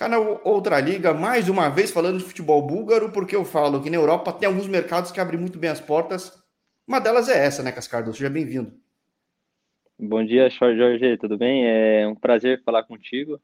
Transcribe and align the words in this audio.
Canal 0.00 0.40
Outra 0.44 0.80
Liga, 0.80 1.12
mais 1.12 1.50
uma 1.50 1.68
vez 1.68 1.90
falando 1.90 2.16
de 2.16 2.24
futebol 2.24 2.66
búlgaro, 2.66 3.12
porque 3.12 3.36
eu 3.36 3.44
falo 3.44 3.82
que 3.82 3.90
na 3.90 3.96
Europa 3.96 4.32
tem 4.32 4.48
alguns 4.48 4.66
mercados 4.66 5.12
que 5.12 5.20
abrem 5.20 5.38
muito 5.38 5.58
bem 5.58 5.68
as 5.68 5.78
portas. 5.78 6.42
Uma 6.88 6.98
delas 6.98 7.28
é 7.28 7.44
essa, 7.44 7.62
né, 7.62 7.70
Cascardo? 7.70 8.10
Seja 8.14 8.30
bem-vindo. 8.30 8.72
Bom 9.98 10.24
dia, 10.24 10.48
Jorge, 10.48 11.18
tudo 11.18 11.36
bem? 11.36 11.66
É 11.66 12.08
um 12.08 12.14
prazer 12.14 12.62
falar 12.64 12.84
contigo. 12.84 13.38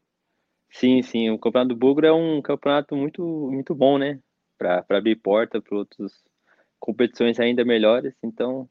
Sim, 0.70 1.02
sim, 1.02 1.28
o 1.28 1.38
Campeonato 1.38 1.76
Búlgaro 1.76 2.06
é 2.06 2.12
um 2.14 2.40
campeonato 2.40 2.96
muito, 2.96 3.22
muito 3.52 3.74
bom, 3.74 3.98
né? 3.98 4.18
Para 4.56 4.82
abrir 4.88 5.16
porta 5.16 5.60
para 5.60 5.76
outras 5.76 6.24
competições 6.80 7.38
ainda 7.38 7.66
melhores, 7.66 8.14
então, 8.22 8.66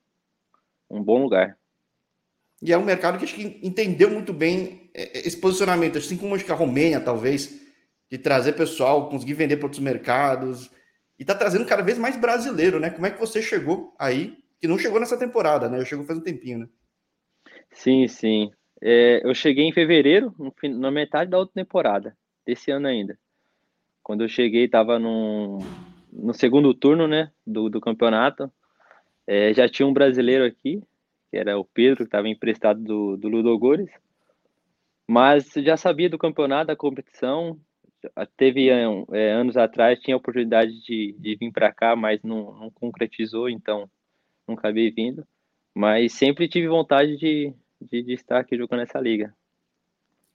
um 0.89 1.03
bom 1.03 1.21
lugar. 1.21 1.55
E 2.63 2.73
é 2.73 2.77
um 2.79 2.83
mercado 2.83 3.19
que 3.19 3.25
acho 3.25 3.35
que 3.35 3.59
entendeu 3.61 4.09
muito 4.09 4.33
bem 4.33 4.89
é, 4.91 5.19
é, 5.19 5.27
esse 5.27 5.39
posicionamento, 5.39 5.99
assim 5.99 6.17
como 6.17 6.33
acho 6.33 6.43
que 6.43 6.51
a 6.51 6.55
Romênia, 6.55 6.99
talvez, 6.99 7.63
de 8.09 8.17
trazer 8.17 8.53
pessoal, 8.53 9.09
conseguir 9.09 9.33
vender 9.33 9.57
para 9.57 9.65
outros 9.65 9.81
mercados, 9.81 10.69
e 11.17 11.23
está 11.23 11.33
trazendo 11.33 11.65
cada 11.65 11.81
vez 11.81 11.97
mais 11.97 12.17
brasileiro, 12.17 12.79
né? 12.79 12.89
Como 12.89 13.05
é 13.05 13.11
que 13.11 13.19
você 13.19 13.41
chegou 13.41 13.93
aí, 13.97 14.37
que 14.59 14.67
não 14.67 14.77
chegou 14.77 14.99
nessa 14.99 15.17
temporada, 15.17 15.69
né? 15.69 15.79
Eu 15.79 15.85
chego 15.85 16.03
faz 16.03 16.19
um 16.19 16.23
tempinho, 16.23 16.59
né? 16.59 16.69
Sim, 17.71 18.07
sim. 18.07 18.51
É, 18.81 19.21
eu 19.23 19.33
cheguei 19.33 19.65
em 19.65 19.73
fevereiro, 19.73 20.33
na 20.63 20.91
metade 20.91 21.31
da 21.31 21.37
outra 21.37 21.53
temporada, 21.53 22.15
desse 22.45 22.71
ano 22.71 22.87
ainda. 22.87 23.17
Quando 24.03 24.23
eu 24.23 24.29
cheguei, 24.29 24.65
estava 24.65 24.99
no 24.99 26.33
segundo 26.33 26.73
turno, 26.73 27.07
né, 27.07 27.31
do, 27.45 27.69
do 27.69 27.81
campeonato. 27.81 28.51
É, 29.27 29.53
já 29.53 29.67
tinha 29.67 29.87
um 29.87 29.93
brasileiro 29.93 30.45
aqui, 30.45 30.81
que 31.31 31.37
era 31.37 31.57
o 31.57 31.65
Pedro, 31.65 31.97
que 31.97 32.03
estava 32.03 32.29
emprestado 32.29 32.81
do, 32.81 33.17
do 33.17 33.27
Ludogores. 33.27 33.89
Mas 35.07 35.51
já 35.57 35.77
sabia 35.77 36.09
do 36.09 36.17
campeonato, 36.17 36.67
da 36.67 36.75
competição. 36.75 37.59
Teve 38.37 38.69
é, 38.69 39.31
anos 39.31 39.57
atrás, 39.57 39.99
tinha 39.99 40.15
a 40.15 40.17
oportunidade 40.17 40.81
de, 40.83 41.15
de 41.17 41.35
vir 41.35 41.51
para 41.51 41.71
cá, 41.71 41.95
mas 41.95 42.21
não, 42.23 42.53
não 42.53 42.71
concretizou, 42.71 43.49
então 43.49 43.89
não 44.47 44.55
acabei 44.55 44.91
vindo. 44.91 45.25
Mas 45.73 46.13
sempre 46.13 46.47
tive 46.47 46.67
vontade 46.67 47.17
de, 47.17 47.53
de, 47.81 48.03
de 48.03 48.13
estar 48.13 48.39
aqui 48.39 48.57
jogando 48.57 48.83
essa 48.83 48.99
liga. 48.99 49.33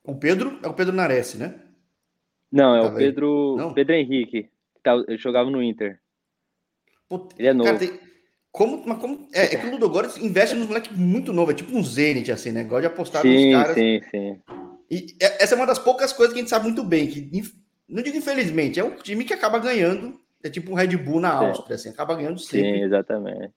O 0.05 0.15
Pedro 0.15 0.59
é 0.63 0.69
o 0.69 0.75
Pedro 0.75 0.95
Nares, 0.95 1.35
né? 1.35 1.61
Não, 2.51 2.75
é 2.75 2.83
o 2.83 2.95
Pedro, 2.95 3.57
Não? 3.57 3.73
Pedro 3.73 3.95
Henrique, 3.95 4.43
que 4.43 4.83
tá, 4.83 4.93
jogava 5.17 5.51
no 5.51 5.63
Inter. 5.63 6.01
ele 7.39 7.49
é 7.49 7.53
novo. 7.53 7.65
Cara, 7.65 7.79
tem... 7.79 8.11
Como, 8.53 8.83
mas 8.85 8.99
como, 8.99 9.29
é, 9.33 9.55
é 9.55 9.57
que 9.57 9.67
o 9.67 9.71
Ludogorets 9.71 10.19
investe 10.19 10.57
nos 10.57 10.67
moleques 10.67 10.91
muito 10.97 11.33
novo, 11.33 11.53
é 11.53 11.55
tipo 11.55 11.77
um 11.77 11.85
Zenit, 11.85 12.33
assim, 12.33 12.51
né? 12.51 12.65
Gosta 12.65 12.81
de 12.81 12.87
apostar 12.89 13.23
sim, 13.23 13.53
nos 13.53 13.63
caras. 13.63 13.75
Sim, 13.77 14.01
sim, 14.11 14.41
E 14.91 15.07
é, 15.23 15.45
essa 15.45 15.55
é 15.55 15.57
uma 15.57 15.67
das 15.67 15.79
poucas 15.79 16.13
coisas 16.13 16.33
que 16.33 16.41
a 16.41 16.43
gente 16.43 16.51
sabe 16.51 16.65
muito 16.65 16.83
bem, 16.83 17.07
que 17.07 17.31
não 17.91 18.03
digo 18.03 18.17
infelizmente, 18.17 18.79
é 18.79 18.85
um 18.85 18.95
time 18.95 19.25
que 19.25 19.35
acaba 19.35 19.59
ganhando, 19.59 20.19
é 20.43 20.49
tipo 20.49 20.71
um 20.71 20.75
Red 20.75 20.97
Bull 20.97 21.21
na 21.21 21.33
Áustria, 21.33 21.75
assim, 21.75 21.91
acaba 21.91 22.15
ganhando 22.15 22.39
sempre. 22.39 22.79
Sim, 22.79 22.85
exatamente. 22.85 23.53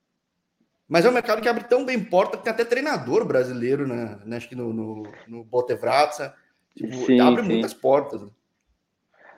Mas 0.87 1.05
é 1.05 1.09
um 1.09 1.13
mercado 1.13 1.41
que 1.41 1.47
abre 1.47 1.63
tão 1.63 1.85
bem 1.85 2.03
porta 2.03 2.37
que 2.37 2.43
tem 2.43 2.51
até 2.51 2.65
treinador 2.65 3.25
brasileiro, 3.25 3.87
né? 3.87 4.19
né 4.25 4.37
acho 4.37 4.49
que 4.49 4.55
no, 4.55 4.73
no, 4.73 5.03
no 5.27 5.43
Botevratsa. 5.43 6.35
Tipo, 6.75 7.05
sim, 7.05 7.19
abre 7.19 7.43
sim. 7.43 7.49
muitas 7.49 7.73
portas. 7.73 8.21
Né? 8.21 8.29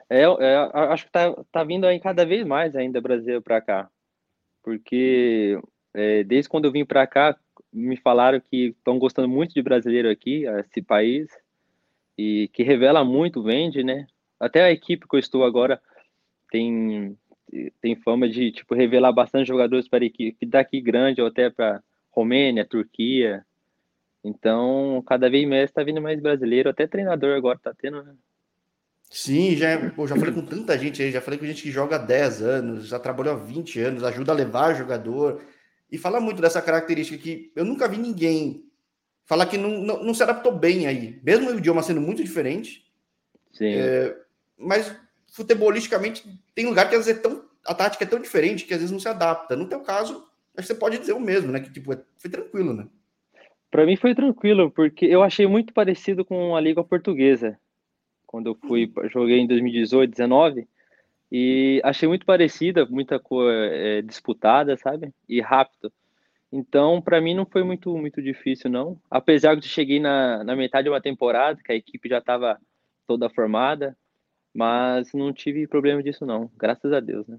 É, 0.08 0.22
é, 0.22 0.70
acho 0.72 1.06
que 1.06 1.12
tá, 1.12 1.34
tá 1.52 1.64
vindo 1.64 1.86
aí 1.86 2.00
cada 2.00 2.24
vez 2.24 2.46
mais 2.46 2.74
ainda 2.74 3.00
brasileiro 3.00 3.42
para 3.42 3.60
cá. 3.60 3.88
Porque 4.62 5.58
é, 5.94 6.24
desde 6.24 6.48
quando 6.48 6.64
eu 6.64 6.72
vim 6.72 6.84
para 6.84 7.06
cá, 7.06 7.36
me 7.72 7.96
falaram 7.96 8.40
que 8.40 8.74
estão 8.78 8.98
gostando 8.98 9.28
muito 9.28 9.54
de 9.54 9.62
brasileiro 9.62 10.10
aqui, 10.10 10.44
esse 10.46 10.82
país, 10.82 11.28
e 12.18 12.48
que 12.52 12.62
revela 12.62 13.04
muito, 13.04 13.42
vende, 13.42 13.84
né? 13.84 14.06
Até 14.38 14.64
a 14.64 14.70
equipe 14.70 15.06
que 15.08 15.16
eu 15.16 15.20
estou 15.20 15.44
agora 15.44 15.80
tem 16.50 17.16
tem 17.80 17.94
fama 17.96 18.28
de 18.28 18.50
tipo 18.50 18.74
revelar 18.74 19.12
bastante 19.12 19.46
jogadores 19.46 19.88
para 19.88 20.04
equipe 20.04 20.44
daqui 20.44 20.80
grande 20.80 21.20
ou 21.20 21.28
até 21.28 21.48
para 21.48 21.82
Romênia, 22.10 22.64
Turquia. 22.64 23.44
Então, 24.24 25.02
cada 25.06 25.30
vez 25.30 25.48
mais 25.48 25.70
está 25.70 25.84
vindo 25.84 26.02
mais 26.02 26.20
brasileiro, 26.20 26.68
até 26.68 26.86
treinador 26.86 27.36
agora 27.36 27.56
está 27.56 27.72
tendo, 27.72 28.02
né? 28.02 28.14
Sim, 29.08 29.54
já, 29.54 29.90
pô, 29.90 30.06
já 30.06 30.16
falei 30.16 30.34
com 30.34 30.44
tanta 30.44 30.76
gente 30.76 31.00
aí, 31.00 31.12
já 31.12 31.20
falei 31.20 31.38
com 31.38 31.46
gente 31.46 31.62
que 31.62 31.70
joga 31.70 31.94
há 31.94 31.98
10 31.98 32.42
anos, 32.42 32.88
já 32.88 32.98
trabalhou 32.98 33.34
há 33.34 33.38
20 33.38 33.80
anos, 33.80 34.02
ajuda 34.02 34.32
a 34.32 34.34
levar 34.34 34.74
jogador. 34.74 35.40
E 35.90 35.96
fala 35.96 36.20
muito 36.20 36.42
dessa 36.42 36.60
característica 36.60 37.22
que 37.22 37.52
eu 37.54 37.64
nunca 37.64 37.86
vi 37.86 37.98
ninguém 37.98 38.64
falar 39.24 39.46
que 39.46 39.56
não, 39.56 39.78
não, 39.78 40.02
não 40.02 40.14
se 40.14 40.24
adaptou 40.24 40.50
bem 40.50 40.88
aí, 40.88 41.20
mesmo 41.22 41.50
o 41.50 41.58
idioma 41.58 41.84
sendo 41.84 42.00
muito 42.00 42.24
diferente. 42.24 42.84
Sim. 43.52 43.74
É, 43.74 44.16
mas 44.58 44.94
futebolisticamente, 45.28 46.24
tem 46.54 46.66
lugar 46.66 46.88
que 46.88 46.94
às 46.94 47.06
vezes 47.06 47.20
é 47.20 47.22
tão, 47.22 47.44
a 47.64 47.74
tática 47.74 48.04
é 48.04 48.06
tão 48.06 48.20
diferente 48.20 48.64
que 48.64 48.72
às 48.72 48.80
vezes 48.80 48.92
não 48.92 49.00
se 49.00 49.08
adapta. 49.08 49.54
No 49.54 49.68
teu 49.68 49.80
caso, 49.80 50.26
acho 50.56 50.66
que 50.66 50.74
você 50.74 50.74
pode 50.74 50.98
dizer 50.98 51.12
o 51.12 51.20
mesmo, 51.20 51.52
né? 51.52 51.60
Que 51.60 51.70
tipo, 51.70 51.92
é, 51.92 52.00
foi 52.16 52.30
tranquilo, 52.30 52.72
né? 52.72 52.86
Para 53.70 53.84
mim 53.84 53.96
foi 53.96 54.14
tranquilo, 54.14 54.70
porque 54.70 55.04
eu 55.04 55.22
achei 55.22 55.46
muito 55.46 55.74
parecido 55.74 56.24
com 56.24 56.56
a 56.56 56.60
Liga 56.60 56.82
Portuguesa. 56.82 57.58
Quando 58.26 58.46
eu 58.46 58.54
fui, 58.66 58.90
joguei 59.12 59.38
em 59.38 59.46
2018, 59.46 60.10
19, 60.10 60.66
e 61.30 61.80
achei 61.84 62.08
muito 62.08 62.24
parecida, 62.24 62.86
muita 62.86 63.18
cor 63.18 63.52
é, 63.52 64.00
disputada, 64.00 64.76
sabe? 64.76 65.12
E 65.28 65.40
rápido. 65.40 65.92
Então, 66.50 67.02
para 67.02 67.20
mim 67.20 67.34
não 67.34 67.44
foi 67.44 67.64
muito 67.64 67.96
muito 67.98 68.22
difícil 68.22 68.70
não. 68.70 68.98
Apesar 69.10 69.56
de 69.56 69.68
cheguei 69.68 70.00
na, 70.00 70.44
na 70.44 70.56
metade 70.56 70.84
de 70.84 70.90
uma 70.90 71.00
temporada, 71.00 71.60
que 71.62 71.72
a 71.72 71.74
equipe 71.74 72.08
já 72.08 72.18
estava 72.18 72.58
toda 73.06 73.28
formada, 73.28 73.96
mas 74.56 75.12
não 75.12 75.34
tive 75.34 75.66
problema 75.66 76.02
disso, 76.02 76.24
não. 76.24 76.50
Graças 76.56 76.90
a 76.90 76.98
Deus, 76.98 77.26
né? 77.28 77.38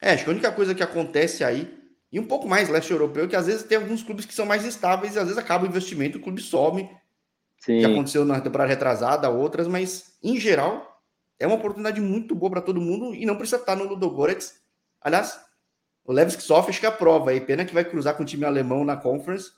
É, 0.00 0.12
acho 0.12 0.24
que 0.24 0.30
a 0.30 0.32
única 0.32 0.52
coisa 0.52 0.74
que 0.74 0.82
acontece 0.82 1.42
aí, 1.42 1.72
e 2.12 2.20
um 2.20 2.26
pouco 2.26 2.46
mais 2.46 2.68
leste 2.68 2.90
europeu, 2.90 3.24
é 3.24 3.28
que 3.28 3.36
às 3.36 3.46
vezes 3.46 3.62
tem 3.62 3.78
alguns 3.78 4.02
clubes 4.02 4.26
que 4.26 4.34
são 4.34 4.44
mais 4.44 4.64
estáveis 4.66 5.14
e 5.14 5.18
às 5.18 5.24
vezes 5.24 5.38
acaba 5.38 5.64
o 5.64 5.68
investimento, 5.68 6.18
o 6.18 6.20
clube 6.20 6.42
some. 6.42 6.90
Sim. 7.58 7.78
Que 7.78 7.84
aconteceu 7.86 8.24
na 8.26 8.40
temporada 8.40 8.68
retrasada, 8.68 9.30
outras, 9.30 9.66
mas 9.66 10.18
em 10.22 10.38
geral 10.38 11.02
é 11.38 11.46
uma 11.46 11.56
oportunidade 11.56 12.00
muito 12.00 12.34
boa 12.34 12.50
para 12.50 12.60
todo 12.60 12.80
mundo 12.80 13.14
e 13.14 13.24
não 13.24 13.36
precisa 13.36 13.56
estar 13.56 13.74
no 13.74 13.84
Ludogorets. 13.84 14.60
Aliás, 15.00 15.40
o 16.04 16.12
Levski 16.12 16.42
sofre, 16.42 16.70
acho 16.70 16.80
que 16.80 16.86
é 16.86 16.88
a 16.90 16.92
prova 16.92 17.30
aí. 17.30 17.40
Pena 17.40 17.64
que 17.64 17.72
vai 17.72 17.84
cruzar 17.84 18.16
com 18.16 18.22
o 18.22 18.26
time 18.26 18.44
alemão 18.44 18.84
na 18.84 18.96
Conference. 18.96 19.52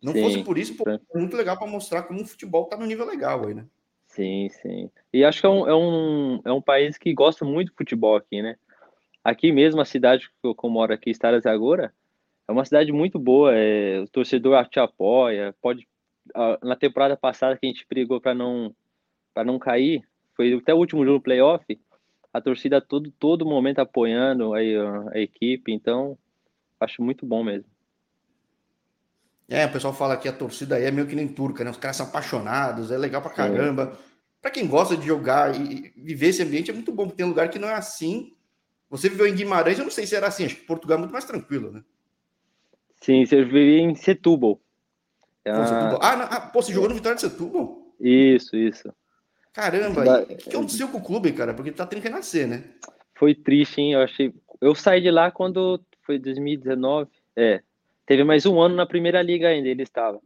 Não 0.00 0.12
Sim. 0.14 0.22
fosse 0.22 0.42
por 0.42 0.56
isso, 0.56 0.74
pô, 0.74 0.88
é 0.88 1.18
muito 1.18 1.36
legal 1.36 1.58
para 1.58 1.66
mostrar 1.66 2.04
como 2.04 2.22
o 2.22 2.26
futebol 2.26 2.64
está 2.64 2.76
no 2.76 2.86
nível 2.86 3.04
legal 3.04 3.46
aí, 3.46 3.54
né? 3.54 3.66
Sim, 4.12 4.48
sim. 4.50 4.90
E 5.12 5.24
acho 5.24 5.40
que 5.40 5.46
é 5.46 5.48
um, 5.48 5.66
é 5.66 5.74
um, 5.74 6.40
é 6.44 6.52
um 6.52 6.60
país 6.60 6.98
que 6.98 7.14
gosta 7.14 7.44
muito 7.46 7.70
de 7.70 7.76
futebol 7.76 8.14
aqui, 8.16 8.42
né? 8.42 8.56
Aqui 9.24 9.50
mesmo, 9.52 9.80
a 9.80 9.86
cidade 9.86 10.28
que 10.28 10.46
eu, 10.46 10.54
que 10.54 10.64
eu 10.66 10.70
moro 10.70 10.92
aqui, 10.92 11.10
Estaras 11.10 11.46
Agora, 11.46 11.94
é 12.46 12.52
uma 12.52 12.64
cidade 12.64 12.92
muito 12.92 13.18
boa, 13.18 13.54
é, 13.54 14.00
o 14.00 14.08
torcedor 14.08 14.68
te 14.68 14.78
apoia, 14.78 15.54
pode... 15.62 15.88
Na 16.62 16.76
temporada 16.76 17.16
passada 17.16 17.56
que 17.56 17.66
a 17.66 17.68
gente 17.68 17.86
brigou 17.88 18.20
para 18.20 18.34
não, 18.34 18.74
para 19.34 19.44
não 19.44 19.58
cair, 19.58 20.02
foi 20.36 20.52
até 20.54 20.74
o 20.74 20.78
último 20.78 21.04
jogo 21.04 21.18
do 21.18 21.22
playoff, 21.22 21.64
a 22.32 22.40
torcida 22.40 22.80
todo, 22.80 23.10
todo 23.18 23.46
momento 23.46 23.78
apoiando 23.80 24.54
a, 24.54 24.58
a 24.58 25.18
equipe, 25.18 25.72
então 25.72 26.18
acho 26.78 27.02
muito 27.02 27.24
bom 27.26 27.42
mesmo. 27.42 27.71
É, 29.52 29.66
o 29.66 29.70
pessoal 29.70 29.92
fala 29.92 30.16
que 30.16 30.26
a 30.26 30.32
torcida 30.32 30.76
aí 30.76 30.84
é 30.84 30.90
meio 30.90 31.06
que 31.06 31.14
nem 31.14 31.28
turca, 31.28 31.62
né? 31.62 31.70
Os 31.70 31.76
caras 31.76 31.96
são 31.98 32.06
apaixonados, 32.06 32.90
é 32.90 32.96
legal 32.96 33.20
pra 33.20 33.30
caramba. 33.30 33.98
Para 34.40 34.50
quem 34.50 34.66
gosta 34.66 34.96
de 34.96 35.06
jogar 35.06 35.54
e 35.54 35.92
viver 35.94 36.28
esse 36.28 36.42
ambiente 36.42 36.70
é 36.70 36.74
muito 36.74 36.90
bom, 36.90 37.04
porque 37.04 37.18
tem 37.18 37.26
lugar 37.26 37.50
que 37.50 37.58
não 37.58 37.68
é 37.68 37.74
assim. 37.74 38.32
Você 38.88 39.10
viveu 39.10 39.26
em 39.26 39.34
Guimarães, 39.34 39.78
eu 39.78 39.84
não 39.84 39.90
sei 39.90 40.06
se 40.06 40.16
era 40.16 40.26
assim, 40.26 40.46
acho 40.46 40.56
que 40.56 40.62
Portugal 40.62 40.96
é 40.96 41.00
muito 41.00 41.12
mais 41.12 41.26
tranquilo, 41.26 41.70
né? 41.70 41.84
Sim, 43.02 43.26
você 43.26 43.44
vivi 43.44 43.80
em 43.80 43.94
Setúbal. 43.94 44.58
Ah, 45.44 45.66
Setúbal. 45.66 45.98
Ah, 46.02 46.16
não, 46.16 46.24
ah, 46.24 46.40
pô, 46.40 46.62
você 46.62 46.72
jogou 46.72 46.88
no 46.88 46.94
Vitória 46.94 47.16
de 47.16 47.20
Setúbal? 47.20 47.94
Isso, 48.00 48.56
isso. 48.56 48.90
Caramba, 49.52 50.22
o 50.22 50.26
que, 50.26 50.36
que 50.36 50.56
aconteceu 50.56 50.88
com 50.88 50.96
o 50.96 51.04
clube, 51.04 51.30
cara? 51.32 51.52
Porque 51.52 51.70
tá 51.70 51.84
tendo 51.84 52.00
que 52.00 52.08
renascer, 52.08 52.48
né? 52.48 52.64
Foi 53.14 53.34
triste, 53.34 53.82
hein? 53.82 53.92
Eu 53.92 54.00
achei. 54.00 54.32
Eu 54.62 54.74
saí 54.74 55.02
de 55.02 55.10
lá 55.10 55.30
quando 55.30 55.78
foi 56.06 56.18
2019. 56.18 57.10
É, 57.36 57.62
Teve 58.06 58.24
mais 58.24 58.44
um 58.46 58.60
ano 58.60 58.74
na 58.74 58.86
primeira 58.86 59.22
liga 59.22 59.48
ainda, 59.48 59.68
ele 59.68 59.82
estava. 59.82 60.20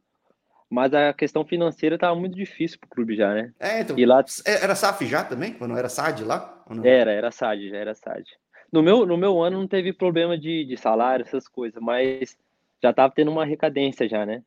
Mas 0.69 0.93
a 0.93 1.13
questão 1.13 1.45
financeira 1.45 1.95
estava 1.95 2.15
muito 2.15 2.35
difícil 2.35 2.79
para 2.81 2.87
o 2.87 2.91
clube 2.91 3.15
já, 3.15 3.33
né? 3.33 3.53
É, 3.61 3.81
então. 3.81 3.99
E 3.99 4.05
lá... 4.05 4.25
É, 4.45 4.65
era 4.65 4.75
SAF 4.75 5.07
já 5.07 5.23
também? 5.23 5.53
Quando 5.53 5.77
era 5.77 5.89
SAD 5.89 6.25
lá? 6.25 6.65
Era, 6.83 7.13
era 7.13 7.31
SAD, 7.31 7.71
já 7.71 7.77
era 7.77 7.95
SAD. 7.95 8.25
No 8.73 8.83
meu, 8.83 9.07
no 9.07 9.17
meu 9.17 9.41
ano 9.41 9.61
não 9.61 9.69
teve 9.69 9.93
problema 9.93 10.37
de, 10.37 10.65
de 10.65 10.77
salário, 10.77 11.25
essas 11.25 11.47
coisas, 11.47 11.81
mas 11.81 12.37
já 12.83 12.91
estava 12.91 13.13
tendo 13.15 13.31
uma 13.31 13.45
recadência 13.45 14.09
já, 14.09 14.27
né? 14.27 14.43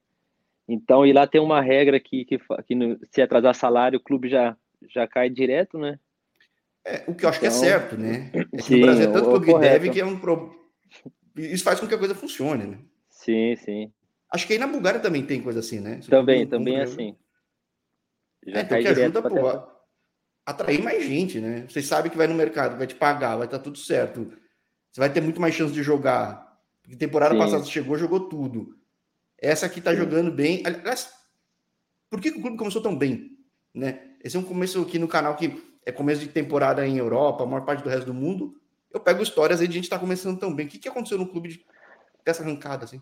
Então, 0.68 1.06
e 1.06 1.14
lá 1.14 1.26
tem 1.26 1.42
uma 1.42 1.62
regra 1.62 2.00
que, 2.00 2.26
que, 2.26 2.40
que 2.68 2.76
no, 2.76 3.00
se 3.10 3.22
atrasar 3.22 3.56
salário, 3.56 3.98
o 3.98 4.04
clube 4.04 4.30
já, 4.30 4.56
já 4.90 5.08
cai 5.08 5.30
direto, 5.30 5.78
né? 5.78 5.98
É, 6.86 7.04
o 7.08 7.16
que 7.16 7.26
eu 7.26 7.30
acho 7.30 7.40
então, 7.40 7.40
que 7.40 7.46
é 7.46 7.50
então, 7.50 7.60
certo, 7.60 7.98
né? 7.98 8.30
É 8.34 8.58
que 8.58 8.62
sim, 8.62 8.76
no 8.76 8.86
Brasil 8.86 9.10
é 9.10 9.12
tanto 9.12 9.30
clube 9.30 9.46
que 9.48 9.60
deve 9.60 9.90
que 9.90 10.00
é 10.00 10.06
um 10.06 10.20
pro... 10.20 10.56
Isso 11.36 11.64
faz 11.64 11.80
com 11.80 11.88
que 11.88 11.96
a 11.96 11.98
coisa 11.98 12.14
funcione, 12.14 12.66
né? 12.66 12.78
Sim, 13.20 13.56
sim. 13.58 13.92
Acho 14.32 14.48
que 14.48 14.54
aí 14.54 14.60
na 14.60 14.68
Bulgária 14.68 15.00
também 15.00 15.26
tem 15.26 15.42
coisa 15.42 15.60
assim, 15.60 15.80
né? 15.80 16.02
Você 16.02 16.10
também, 16.10 16.48
também 16.48 16.78
é 16.78 16.84
assim. 16.84 17.16
Já 18.46 18.60
é, 18.60 18.62
então 18.62 18.82
que 18.82 18.88
ajuda, 18.88 19.22
pô. 19.22 19.72
atrair 20.46 20.82
mais 20.82 21.04
gente, 21.04 21.40
né? 21.42 21.66
Você 21.68 21.82
sabe 21.82 22.10
que 22.10 22.18
vai 22.18 22.28
no 22.28 22.34
mercado, 22.34 22.78
vai 22.78 22.88
te 22.88 22.96
pagar, 22.96 23.36
vai 23.36 23.46
estar 23.46 23.60
tudo 23.60 23.78
certo. 23.78 24.32
Você 24.92 25.02
vai 25.02 25.12
ter 25.12 25.22
muito 25.22 25.42
mais 25.42 25.54
chance 25.54 25.74
de 25.74 25.84
jogar. 25.84 26.58
Porque 26.82 26.96
temporada 26.96 27.34
Sim. 27.34 27.40
passada 27.40 27.66
chegou, 27.66 27.98
jogou 27.98 28.30
tudo. 28.30 28.78
Essa 29.38 29.66
aqui 29.66 29.82
tá 29.82 29.92
Sim. 29.92 29.98
jogando 29.98 30.32
bem. 30.32 30.64
Aliás, 30.66 31.12
por 32.10 32.22
que 32.22 32.30
o 32.30 32.42
clube 32.42 32.58
começou 32.58 32.82
tão 32.82 32.98
bem? 32.98 33.38
Né? 33.74 34.16
Esse 34.24 34.38
é 34.38 34.40
um 34.40 34.44
começo 34.44 34.82
aqui 34.82 34.98
no 34.98 35.10
canal 35.10 35.36
que 35.36 35.62
é 35.86 35.92
começo 35.92 36.22
de 36.22 36.30
temporada 36.30 36.88
em 36.88 36.98
Europa, 36.98 37.44
a 37.44 37.48
maior 37.48 37.66
parte 37.66 37.84
do 37.84 37.90
resto 37.90 38.06
do 38.06 38.14
mundo. 38.14 38.56
Eu 38.92 39.00
pego 39.02 39.22
histórias 39.22 39.60
aí 39.60 39.68
de 39.68 39.74
gente 39.74 39.90
tá 39.90 40.00
começando 40.00 40.40
tão 40.40 40.56
bem. 40.56 40.68
O 40.68 40.70
que, 40.70 40.80
que 40.80 40.88
aconteceu 40.88 41.18
no 41.18 41.28
clube 41.28 41.50
de, 41.50 41.66
dessa 42.30 42.44
arrancada, 42.44 42.86
assim? 42.86 43.02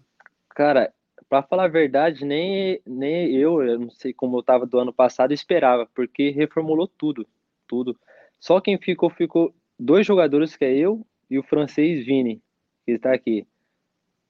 Cara, 0.49 0.93
para 1.29 1.43
falar 1.43 1.65
a 1.65 1.69
verdade, 1.69 2.25
nem, 2.25 2.81
nem 2.85 3.35
eu, 3.35 3.61
eu 3.61 3.79
não 3.79 3.89
sei 3.89 4.13
como 4.13 4.37
eu 4.37 4.43
tava 4.43 4.65
do 4.65 4.79
ano 4.79 4.93
passado, 4.93 5.33
esperava, 5.33 5.87
porque 5.93 6.29
reformulou 6.29 6.87
tudo, 6.87 7.27
tudo. 7.67 7.97
Só 8.39 8.61
quem 8.61 8.77
ficou, 8.77 9.09
ficou 9.09 9.53
dois 9.77 10.05
jogadores, 10.05 10.55
que 10.55 10.65
é 10.65 10.73
eu 10.73 11.05
e 11.29 11.37
o 11.37 11.43
francês 11.43 12.05
Vini, 12.05 12.41
que 12.85 12.93
está 12.93 13.13
aqui, 13.13 13.45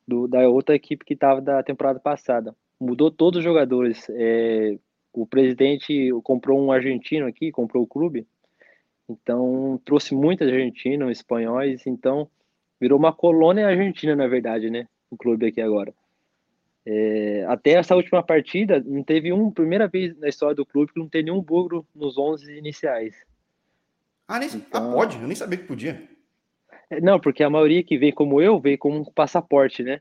do, 0.07 0.27
da 0.27 0.49
outra 0.49 0.75
equipe 0.75 1.05
que 1.05 1.13
estava 1.13 1.39
da 1.39 1.61
temporada 1.61 1.99
passada. 1.99 2.55
Mudou 2.79 3.11
todos 3.11 3.39
os 3.39 3.44
jogadores. 3.44 4.07
É, 4.09 4.77
o 5.13 5.25
presidente 5.25 6.09
comprou 6.23 6.59
um 6.59 6.71
argentino 6.71 7.27
aqui, 7.27 7.51
comprou 7.51 7.83
o 7.83 7.88
clube, 7.88 8.27
então 9.09 9.79
trouxe 9.85 10.13
muitos 10.13 10.47
argentinos, 10.47 11.11
espanhóis, 11.11 11.85
então 11.85 12.29
virou 12.79 12.97
uma 12.97 13.13
colônia 13.13 13.68
argentina, 13.68 14.15
na 14.15 14.27
verdade, 14.27 14.69
né? 14.69 14.88
O 15.09 15.18
clube 15.18 15.47
aqui 15.47 15.62
agora. 15.62 15.94
É, 16.85 17.45
até 17.50 17.71
essa 17.71 17.95
última 17.95 18.24
partida, 18.24 18.81
não 18.85 19.03
teve 19.03 19.33
um, 19.33 19.51
primeira 19.51 19.88
vez 19.88 20.18
na 20.18 20.29
história 20.29 20.56
do 20.56 20.65
clube 20.65 20.94
que 20.94 21.00
não 21.00 21.09
tem 21.09 21.21
nenhum 21.21 21.41
bugro 21.41 21.85
nos 21.94 22.18
11 22.18 22.57
iniciais. 22.57 23.13
Ah, 24.27 24.39
nem, 24.39 24.47
então, 24.47 24.91
ah, 24.91 24.94
pode? 24.94 25.18
Eu 25.18 25.27
nem 25.27 25.35
sabia 25.35 25.57
que 25.57 25.65
podia. 25.65 26.07
É, 26.89 27.01
não, 27.01 27.19
porque 27.19 27.44
a 27.44 27.50
maioria 27.50 27.83
que 27.83 27.97
vem 27.97 28.13
como 28.13 28.41
eu, 28.41 28.59
veio 28.59 28.77
com 28.77 29.00
um 29.00 29.03
passaporte, 29.03 29.83
né? 29.83 30.00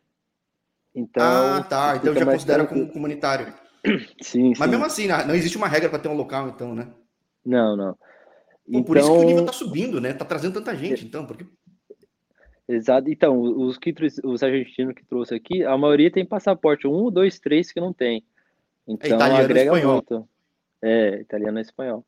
Então, 0.95 1.25
ah, 1.25 1.63
tá. 1.63 1.97
Então 1.97 2.15
já 2.15 2.25
considera 2.25 2.67
como 2.67 2.89
comunitário. 2.89 3.53
Sim, 4.23 4.51
Mas 4.51 4.59
sim. 4.59 4.71
mesmo 4.71 4.85
assim, 4.85 5.07
não 5.07 5.35
existe 5.35 5.57
uma 5.57 5.69
regra 5.69 5.89
para 5.89 5.99
ter 5.99 6.09
um 6.09 6.17
local, 6.17 6.49
então, 6.49 6.75
né? 6.75 6.89
Não, 7.45 7.77
não. 7.77 7.97
então... 8.67 8.83
Por 8.83 8.97
isso 8.97 9.13
que 9.13 9.19
o 9.19 9.25
nível 9.25 9.41
está 9.41 9.53
subindo, 9.53 10.01
né? 10.01 10.13
Tá 10.13 10.25
trazendo 10.25 10.55
tanta 10.55 10.75
gente, 10.75 11.05
então, 11.05 11.25
porque 11.25 11.47
Exato. 12.69 13.09
Então, 13.11 13.41
os, 13.41 13.79
que, 13.79 13.95
os 14.25 14.43
argentinos 14.43 14.95
que 14.95 15.05
trouxe 15.05 15.35
aqui, 15.35 15.65
a 15.65 15.77
maioria 15.79 16.11
tem 16.11 16.25
passaporte 16.25 16.87
um, 16.87 17.11
dois, 17.11 17.39
três 17.39 17.71
que 17.71 17.81
não 17.81 17.93
tem. 17.93 18.25
Então, 18.87 19.13
é 19.13 19.15
italiano 19.15 19.45
agrega 19.45 19.77
espanhol. 19.77 19.93
muito. 19.95 20.29
É, 20.83 21.21
italiano 21.21 21.59
e 21.59 21.63
espanhol. 21.63 22.05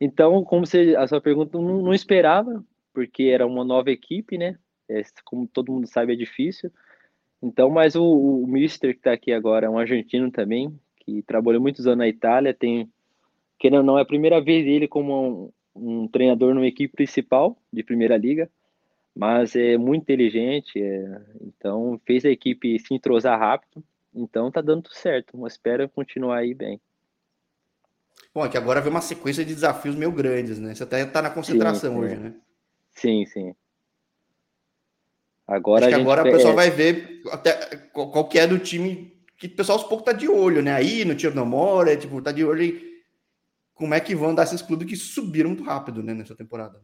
Então, 0.00 0.44
como 0.44 0.64
você, 0.64 0.94
a 0.96 1.06
sua 1.06 1.20
pergunta, 1.20 1.58
não, 1.58 1.82
não 1.82 1.94
esperava, 1.94 2.64
porque 2.92 3.24
era 3.24 3.46
uma 3.46 3.64
nova 3.64 3.90
equipe, 3.90 4.38
né? 4.38 4.56
É, 4.88 5.02
como 5.24 5.46
todo 5.48 5.72
mundo 5.72 5.88
sabe, 5.88 6.12
é 6.12 6.16
difícil. 6.16 6.70
Então, 7.42 7.68
mas 7.68 7.96
o, 7.96 8.04
o 8.04 8.46
Mister 8.46 8.92
que 8.92 9.00
está 9.00 9.12
aqui 9.12 9.32
agora 9.32 9.66
é 9.66 9.70
um 9.70 9.78
argentino 9.78 10.30
também, 10.30 10.72
que 11.00 11.22
trabalhou 11.22 11.60
muitos 11.60 11.86
anos 11.86 11.98
na 11.98 12.08
Itália, 12.08 12.54
tem, 12.54 12.88
que 13.58 13.70
não, 13.70 13.82
não 13.82 13.98
é 13.98 14.02
a 14.02 14.06
primeira 14.06 14.40
vez 14.40 14.64
dele 14.64 14.86
como 14.86 15.52
um, 15.74 16.02
um 16.04 16.08
treinador 16.08 16.54
numa 16.54 16.66
equipe 16.66 16.94
principal 16.94 17.56
de 17.72 17.82
Primeira 17.82 18.16
Liga 18.16 18.48
mas 19.16 19.56
é 19.56 19.78
muito 19.78 20.02
inteligente, 20.02 20.78
é, 20.78 21.22
então 21.40 21.98
fez 22.04 22.22
a 22.26 22.28
equipe 22.28 22.78
se 22.78 22.92
entrosar 22.92 23.38
rápido, 23.38 23.82
então 24.14 24.50
tá 24.50 24.60
dando 24.60 24.92
certo, 24.92 25.38
mas 25.38 25.54
espero 25.54 25.88
continuar 25.88 26.38
aí 26.38 26.52
bem. 26.52 26.78
Bom, 28.34 28.44
é 28.44 28.48
que 28.50 28.58
agora 28.58 28.82
vem 28.82 28.90
uma 28.90 29.00
sequência 29.00 29.42
de 29.42 29.54
desafios 29.54 29.94
meio 29.94 30.12
grandes, 30.12 30.58
né? 30.58 30.74
Você 30.74 30.82
até 30.82 31.04
tá 31.06 31.22
na 31.22 31.30
concentração 31.30 31.94
sim, 31.94 31.98
hoje, 31.98 32.16
né? 32.16 32.34
Sim, 32.90 33.24
sim. 33.24 33.54
Agora, 35.46 35.86
Acho 35.86 35.96
a, 35.96 36.00
agora 36.00 36.20
o 36.22 36.32
pessoal 36.32 36.52
é... 36.52 36.56
vai 36.56 36.70
ver 36.70 37.22
até 37.30 37.76
qual 37.94 38.28
que 38.28 38.38
é 38.38 38.46
do 38.46 38.58
time 38.58 39.16
que 39.38 39.46
o 39.46 39.56
pessoal 39.56 39.78
aos 39.78 39.88
poucos 39.88 40.04
tá 40.04 40.12
de 40.12 40.28
olho, 40.28 40.62
né? 40.62 40.74
Aí 40.74 41.04
no 41.04 41.18
Chernomora, 41.18 41.96
tipo, 41.96 42.20
tá 42.20 42.32
de 42.32 42.44
olho 42.44 42.62
em 42.62 42.96
como 43.74 43.94
é 43.94 44.00
que 44.00 44.14
vão 44.14 44.34
dar 44.34 44.42
esses 44.42 44.60
clubes 44.60 44.88
que 44.88 44.96
subiram 44.96 45.50
muito 45.50 45.62
rápido, 45.62 46.02
né, 46.02 46.14
nessa 46.14 46.34
temporada. 46.34 46.82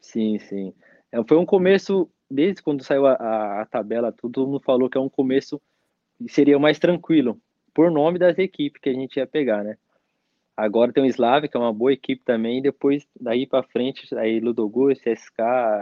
Sim, 0.00 0.38
sim. 0.38 0.74
É, 1.12 1.22
foi 1.24 1.36
um 1.36 1.46
começo, 1.46 2.08
desde 2.30 2.62
quando 2.62 2.84
saiu 2.84 3.06
a, 3.06 3.12
a, 3.14 3.62
a 3.62 3.66
tabela, 3.66 4.12
todo 4.12 4.46
mundo 4.46 4.60
falou 4.60 4.88
que 4.88 4.96
é 4.96 5.00
um 5.00 5.08
começo 5.08 5.60
seria 6.28 6.58
mais 6.58 6.78
tranquilo, 6.78 7.40
por 7.72 7.90
nome 7.90 8.18
das 8.18 8.38
equipes 8.38 8.80
que 8.80 8.90
a 8.90 8.92
gente 8.92 9.16
ia 9.16 9.26
pegar, 9.26 9.64
né? 9.64 9.76
Agora 10.56 10.92
tem 10.92 11.02
o 11.02 11.06
Slav, 11.06 11.48
que 11.48 11.56
é 11.56 11.60
uma 11.60 11.72
boa 11.72 11.92
equipe 11.92 12.22
também, 12.22 12.58
e 12.58 12.62
depois 12.62 13.06
daí 13.18 13.46
para 13.46 13.62
frente, 13.62 14.14
aí 14.14 14.40
Ludogorets, 14.40 15.02
CSK, 15.02 15.40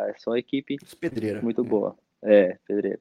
é 0.09 0.15
só 0.19 0.37
equipe 0.37 0.77
pedreira, 1.01 1.43
muito 1.43 1.63
é. 1.63 1.65
boa. 1.65 1.97
É, 2.23 2.59
pedreira. 2.65 3.01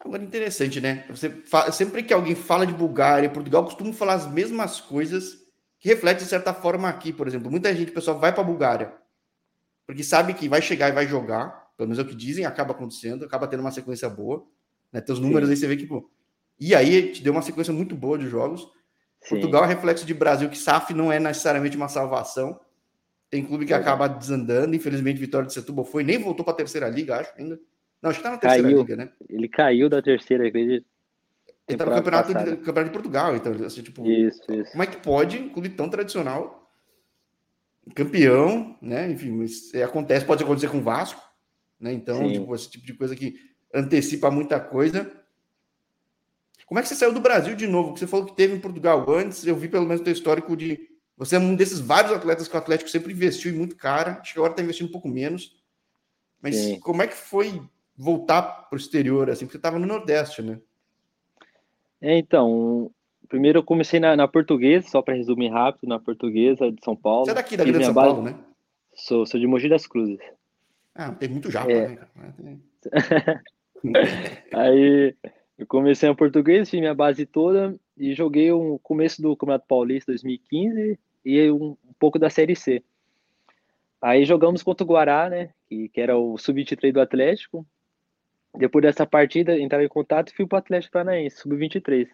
Agora 0.00 0.22
interessante, 0.22 0.80
né? 0.80 1.04
Você 1.08 1.30
fala, 1.30 1.72
sempre 1.72 2.02
que 2.02 2.12
alguém 2.14 2.34
fala 2.34 2.66
de 2.66 2.72
Bulgária 2.72 3.26
e 3.26 3.30
Portugal, 3.30 3.64
costuma 3.64 3.92
falar 3.92 4.14
as 4.14 4.30
mesmas 4.30 4.80
coisas 4.80 5.42
que 5.80 5.88
refletem 5.88 6.22
de 6.22 6.30
certa 6.30 6.54
forma 6.54 6.88
aqui, 6.88 7.12
por 7.12 7.26
exemplo. 7.26 7.50
Muita 7.50 7.74
gente, 7.74 7.90
o 7.90 7.94
pessoal 7.94 8.18
vai 8.18 8.32
para 8.32 8.44
Bulgária 8.44 8.92
porque 9.86 10.02
sabe 10.02 10.34
que 10.34 10.48
vai 10.48 10.62
chegar 10.62 10.88
e 10.88 10.92
vai 10.92 11.06
jogar, 11.06 11.68
pelo 11.76 11.88
menos 11.88 11.98
é 11.98 12.02
o 12.02 12.08
que 12.08 12.14
dizem, 12.14 12.44
acaba 12.44 12.72
acontecendo, 12.72 13.24
acaba 13.24 13.46
tendo 13.46 13.60
uma 13.60 13.70
sequência 13.70 14.08
boa. 14.08 14.46
Né? 14.92 15.00
Tem 15.00 15.12
os 15.12 15.20
números 15.20 15.48
Sim. 15.48 15.52
aí, 15.52 15.56
você 15.56 15.66
vê 15.66 15.76
que, 15.76 15.86
pô. 15.86 16.10
E 16.58 16.74
aí 16.74 17.12
te 17.12 17.22
deu 17.22 17.32
uma 17.32 17.42
sequência 17.42 17.72
muito 17.72 17.96
boa 17.96 18.16
de 18.16 18.28
jogos. 18.28 18.62
Sim. 19.20 19.30
Portugal 19.30 19.64
é 19.64 19.66
reflexo 19.66 20.06
de 20.06 20.14
Brasil, 20.14 20.48
que 20.48 20.56
SAF 20.56 20.94
não 20.94 21.12
é 21.12 21.18
necessariamente 21.18 21.76
uma 21.76 21.88
salvação. 21.88 22.58
Tem 23.28 23.44
clube 23.44 23.66
que 23.66 23.72
é. 23.72 23.76
acaba 23.76 24.06
desandando. 24.06 24.76
Infelizmente, 24.76 25.18
Vitória 25.18 25.46
de 25.46 25.52
Setúbal 25.52 25.84
foi, 25.84 26.04
nem 26.04 26.18
voltou 26.18 26.44
para 26.44 26.54
a 26.54 26.56
terceira 26.56 26.88
liga, 26.88 27.16
acho 27.16 27.32
ainda. 27.36 27.58
Não, 28.00 28.10
acho 28.10 28.18
que 28.18 28.24
tá 28.24 28.30
na 28.30 28.38
terceira 28.38 28.68
caiu. 28.68 28.78
liga, 28.78 28.96
né? 28.96 29.10
Ele 29.28 29.48
caiu 29.48 29.88
da 29.88 30.00
terceira, 30.00 30.46
acredito. 30.46 30.86
Ele 31.66 31.78
tá 31.78 31.86
no 31.86 31.92
campeonato 31.92 32.28
de, 32.28 32.56
campeonato 32.58 32.84
de 32.84 32.90
Portugal, 32.90 33.34
então, 33.34 33.52
assim, 33.64 33.82
tipo, 33.82 34.06
isso, 34.06 34.40
isso. 34.52 34.70
como 34.70 34.82
é 34.82 34.86
que 34.86 34.98
pode 34.98 35.38
um 35.38 35.48
clube 35.48 35.70
tão 35.70 35.88
tradicional 35.88 36.63
campeão, 37.94 38.76
né? 38.82 39.10
Enfim, 39.10 39.44
é, 39.72 39.82
acontece, 39.82 40.26
pode 40.26 40.42
acontecer 40.42 40.68
com 40.68 40.78
o 40.78 40.82
Vasco, 40.82 41.22
né? 41.78 41.92
Então, 41.92 42.30
tipo, 42.30 42.54
esse 42.54 42.70
tipo 42.70 42.84
de 42.84 42.94
coisa 42.94 43.14
que 43.14 43.36
antecipa 43.72 44.30
muita 44.30 44.60
coisa. 44.60 45.10
Como 46.66 46.78
é 46.78 46.82
que 46.82 46.88
você 46.88 46.94
saiu 46.94 47.12
do 47.12 47.20
Brasil 47.20 47.54
de 47.54 47.66
novo? 47.66 47.92
Que 47.92 48.00
você 48.00 48.06
falou 48.06 48.26
que 48.26 48.36
teve 48.36 48.54
em 48.54 48.60
Portugal 48.60 49.04
antes, 49.10 49.46
eu 49.46 49.56
vi 49.56 49.68
pelo 49.68 49.86
menos 49.86 50.00
o 50.00 50.04
teu 50.04 50.12
histórico 50.12 50.56
de. 50.56 50.88
Você 51.16 51.36
é 51.36 51.38
um 51.38 51.54
desses 51.54 51.78
vários 51.78 52.12
atletas 52.12 52.48
que 52.48 52.54
o 52.54 52.58
Atlético 52.58 52.90
sempre 52.90 53.12
investiu 53.12 53.52
em 53.52 53.56
muito 53.56 53.76
cara. 53.76 54.18
Acho 54.20 54.32
que 54.32 54.38
agora 54.38 54.52
está 54.52 54.62
investindo 54.62 54.88
um 54.88 54.92
pouco 54.92 55.08
menos. 55.08 55.62
Mas 56.42 56.56
Sim. 56.56 56.80
como 56.80 57.02
é 57.02 57.06
que 57.06 57.14
foi 57.14 57.62
voltar 57.96 58.42
para 58.42 58.76
o 58.76 58.80
exterior, 58.80 59.30
assim? 59.30 59.46
Porque 59.46 59.52
você 59.52 59.58
estava 59.58 59.78
no 59.78 59.86
Nordeste, 59.86 60.42
né? 60.42 60.58
É, 62.00 62.18
então, 62.18 62.90
Primeiro 63.28 63.58
eu 63.58 63.62
comecei 63.62 63.98
na, 63.98 64.16
na 64.16 64.28
portuguesa, 64.28 64.88
só 64.88 65.02
para 65.02 65.14
resumir 65.14 65.48
rápido, 65.48 65.88
na 65.88 65.98
portuguesa 65.98 66.70
de 66.70 66.82
São 66.84 66.94
Paulo. 66.94 67.24
Você 67.24 67.30
é 67.30 67.34
daqui 67.34 67.56
da 67.56 67.64
Grande 67.64 67.84
São 67.84 67.94
base... 67.94 68.08
Paulo, 68.08 68.22
né? 68.22 68.34
Sou, 68.94 69.26
sou 69.26 69.40
de 69.40 69.46
Mogi 69.46 69.68
das 69.68 69.86
Cruzes. 69.86 70.20
Ah, 70.94 71.10
tem 71.12 71.28
muito 71.28 71.50
japa, 71.50 71.70
é. 71.70 71.98
né? 72.38 72.58
Aí 74.52 75.14
eu 75.58 75.66
comecei 75.66 76.08
na 76.08 76.14
portuguesa, 76.14 76.70
fiz 76.70 76.78
minha 76.78 76.94
base 76.94 77.26
toda 77.26 77.74
e 77.96 78.14
joguei 78.14 78.52
o 78.52 78.78
começo 78.80 79.20
do 79.20 79.36
Campeonato 79.36 79.66
Paulista 79.66 80.12
2015 80.12 80.98
e 81.24 81.50
um, 81.50 81.76
um 81.84 81.92
pouco 81.98 82.18
da 82.18 82.30
Série 82.30 82.54
C. 82.54 82.82
Aí 84.00 84.24
jogamos 84.24 84.62
contra 84.62 84.84
o 84.84 84.88
Guará, 84.88 85.30
né? 85.30 85.50
Que, 85.66 85.88
que 85.88 86.00
era 86.00 86.16
o 86.16 86.36
sub-23 86.36 86.92
do 86.92 87.00
Atlético. 87.00 87.66
Depois 88.56 88.82
dessa 88.82 89.06
partida, 89.06 89.58
entraram 89.58 89.84
em 89.84 89.88
contato 89.88 90.30
e 90.30 90.36
fui 90.36 90.46
para 90.46 90.56
o 90.56 90.58
Atlético 90.58 90.92
Paranaense, 90.92 91.38
sub-23. 91.38 92.08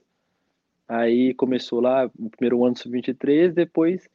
Aí 0.90 1.32
começou 1.34 1.78
lá 1.80 2.10
no 2.18 2.28
primeiro 2.28 2.64
ano 2.64 2.76
sub-23, 2.76 3.52
depois, 3.52 4.10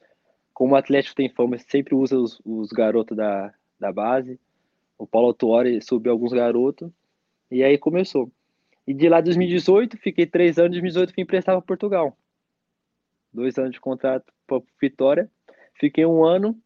como 0.53 0.73
o 0.73 0.75
Atlético 0.75 1.15
tem 1.15 1.29
fama, 1.29 1.57
sempre 1.57 1.95
usa 1.95 2.19
os, 2.19 2.41
os 2.43 2.69
garotos 2.73 3.15
da, 3.15 3.53
da 3.79 3.93
base. 3.93 4.37
O 4.97 5.07
Paulo 5.07 5.29
Autuori 5.29 5.81
subiu 5.81 6.11
alguns 6.11 6.33
garotos, 6.33 6.91
e 7.49 7.63
aí 7.63 7.77
começou. 7.77 8.29
E 8.85 8.93
de 8.93 9.07
lá 9.07 9.21
2018, 9.21 9.97
fiquei 9.99 10.25
três 10.25 10.57
anos, 10.57 10.71
2018 10.71 11.13
fui 11.13 11.23
emprestado 11.23 11.55
para 11.59 11.65
Portugal. 11.65 12.17
Dois 13.31 13.57
anos 13.57 13.71
de 13.71 13.79
contrato 13.79 14.25
para 14.45 14.61
Vitória. 14.81 15.31
Fiquei 15.75 16.05
um 16.05 16.25
ano, 16.25 16.59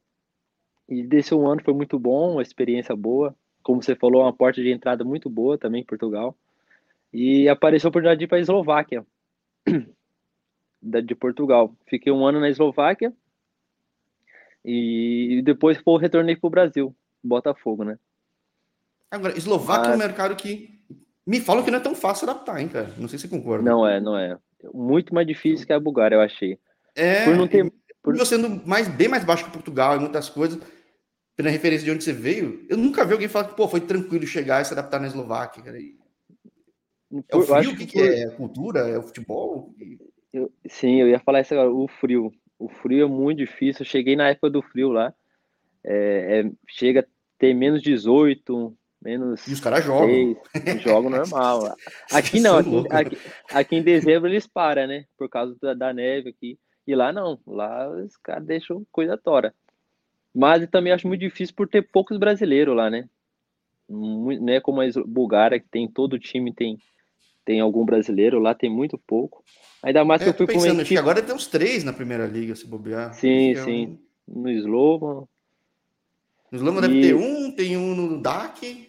e 0.88 1.04
desse 1.04 1.36
um 1.36 1.48
ano 1.48 1.62
foi 1.64 1.76
muito 1.76 2.00
bom, 2.00 2.32
uma 2.32 2.42
experiência 2.42 2.96
boa. 2.96 3.36
Como 3.62 3.84
você 3.84 3.96
falou, 3.96 4.24
uma 4.24 4.34
porta 4.34 4.60
de 4.60 4.72
entrada 4.72 5.04
muito 5.04 5.30
boa 5.30 5.56
também 5.56 5.82
em 5.82 5.86
Portugal. 5.86 6.36
E 7.14 7.48
apareceu 7.48 7.90
a 7.90 7.90
oportunidade 7.90 8.18
de 8.18 8.26
ir 8.26 8.28
para 8.28 8.40
a 8.40 8.42
Eslováquia 8.42 9.06
de 10.82 11.16
Portugal. 11.16 11.76
Fiquei 11.88 12.12
um 12.12 12.26
ano 12.26 12.40
na 12.40 12.50
Eslováquia 12.50 13.14
e 14.64 15.42
depois 15.44 15.82
pô, 15.82 15.98
retornei 15.98 16.36
para 16.36 16.48
o 16.48 16.52
Brasil, 16.52 16.96
Botafogo, 17.24 17.84
né? 17.84 17.98
Agora, 19.12 19.38
Eslováquia 19.38 19.92
é 19.92 19.96
um 19.96 19.98
mercado 19.98 20.36
que 20.36 20.80
me 21.26 21.40
falam 21.40 21.64
que 21.64 21.72
não 21.72 21.80
é 21.80 21.82
tão 21.82 21.96
fácil 21.96 22.30
adaptar, 22.30 22.62
hein, 22.62 22.68
cara? 22.68 22.94
Não 22.98 23.08
sei 23.08 23.18
se 23.18 23.28
você 23.28 23.36
concorda. 23.36 23.70
Não 23.70 23.88
é, 23.88 24.00
não 24.00 24.18
é. 24.18 24.38
Muito 24.74 25.14
mais 25.14 25.26
difícil 25.26 25.66
que 25.66 25.74
a 25.74 25.80
Bulgária, 25.80 26.16
eu 26.16 26.22
achei. 26.22 26.60
É, 26.96 27.26
por 27.26 27.36
não 27.36 27.48
ter... 27.48 27.72
por 28.02 28.16
você 28.18 28.36
sendo 28.36 28.66
mais, 28.68 28.88
bem 28.88 29.08
mais 29.08 29.24
baixo 29.24 29.46
que 29.46 29.52
Portugal 29.52 29.96
e 29.96 30.00
muitas 30.00 30.30
coisas, 30.30 30.60
pela 31.36 31.50
referência 31.50 31.86
de 31.86 31.92
onde 31.92 32.04
você 32.04 32.14
veio, 32.14 32.66
eu 32.70 32.78
nunca 32.78 33.06
vi 33.06 33.14
alguém 33.14 33.28
falar 33.28 33.48
que, 33.48 33.56
pô, 33.56 33.68
foi 33.68 33.82
tranquilo 33.82 34.28
chegar 34.28 34.62
e 34.62 34.66
se 34.66 34.74
adaptar 34.74 35.00
na 35.00 35.08
Eslováquia, 35.08 35.64
cara. 35.64 35.78
É 35.80 37.36
o 37.36 37.42
frio? 37.42 37.72
O 37.72 37.78
que, 37.78 37.88
que, 37.88 38.00
é? 38.00 38.22
É 38.22 38.26
a 38.26 38.32
cultura? 38.32 38.88
É 38.88 38.98
o 38.98 39.04
futebol? 39.04 39.74
Eu, 40.32 40.52
sim, 40.68 40.96
eu 41.02 41.08
ia 41.08 41.20
falar 41.20 41.42
isso 41.42 41.54
agora, 41.54 41.72
o 41.72 41.88
frio. 41.88 42.32
O 42.58 42.70
frio 42.70 43.06
é 43.06 43.08
muito 43.08 43.40
difícil. 43.40 43.84
Eu 43.84 43.90
cheguei 43.90 44.16
na 44.16 44.30
época 44.30 44.50
do 44.50 44.62
frio 44.62 44.90
lá. 44.90 45.14
É, 45.84 46.42
é, 46.42 46.52
chega 46.68 47.02
a 47.02 47.06
ter 47.38 47.54
menos 47.54 47.82
18, 47.82 48.78
menos. 49.02 49.48
E 49.48 49.54
os 49.54 49.60
caras 49.60 49.84
jogam. 49.84 50.36
jogam 50.80 51.10
normal. 51.10 51.76
Aqui 52.12 52.40
não, 52.40 52.58
aqui, 52.58 52.70
aqui, 52.90 53.18
aqui, 53.52 53.76
em 53.76 53.84
dezembro 53.84 54.30
eles 54.30 54.46
param, 54.46 54.88
né? 54.88 55.06
Por 55.18 55.30
causa 55.30 55.56
da, 55.62 55.74
da, 55.74 55.94
neve 55.94 56.30
aqui. 56.30 56.60
E 56.86 56.96
lá 56.96 57.14
não, 57.14 57.40
lá 57.46 57.90
os 57.90 58.18
caras 58.18 58.46
deixam 58.46 58.86
coisa 58.92 59.18
tora. 59.18 59.54
Mas 60.34 60.62
eu 60.62 60.68
também 60.68 60.92
acho 60.92 61.08
muito 61.08 61.22
difícil 61.22 61.56
por 61.56 61.68
ter 61.68 61.82
poucos 61.92 62.18
brasileiros 62.18 62.76
lá, 62.76 62.90
né? 62.90 63.08
Não 63.88 64.54
é 64.54 64.60
como 64.60 64.82
a 64.82 64.86
Bulgária, 65.06 65.60
que 65.60 65.68
tem 65.68 65.88
todo 65.88 66.14
o 66.14 66.20
time, 66.20 66.54
tem, 66.54 66.78
tem 67.50 67.60
algum 67.60 67.84
brasileiro, 67.84 68.38
lá 68.38 68.54
tem 68.54 68.70
muito 68.70 68.96
pouco. 68.96 69.44
Ainda 69.82 70.06
mais 70.06 70.22
é, 70.22 70.26
que 70.26 70.30
eu 70.30 70.34
fui 70.36 70.46
pensando, 70.46 70.68
com 70.68 70.74
uma 70.74 70.82
equipe... 70.84 71.00
agora 71.00 71.20
tem 71.20 71.34
uns 71.34 71.48
três 71.48 71.84
na 71.84 71.92
primeira 71.92 72.28
liga, 72.28 72.56
se 72.56 72.68
bobear. 72.68 73.12
Sim, 73.16 73.56
sim. 73.56 74.00
É 74.28 74.32
um... 74.32 74.42
No 74.44 74.52
Slovan. 74.52 75.28
No 76.52 76.58
Slovan 76.60 76.78
e... 76.78 76.82
deve 76.82 77.02
ter 77.02 77.16
um, 77.16 77.52
tem 77.52 77.76
um 77.76 77.96
no 77.96 78.22
DAC. 78.22 78.88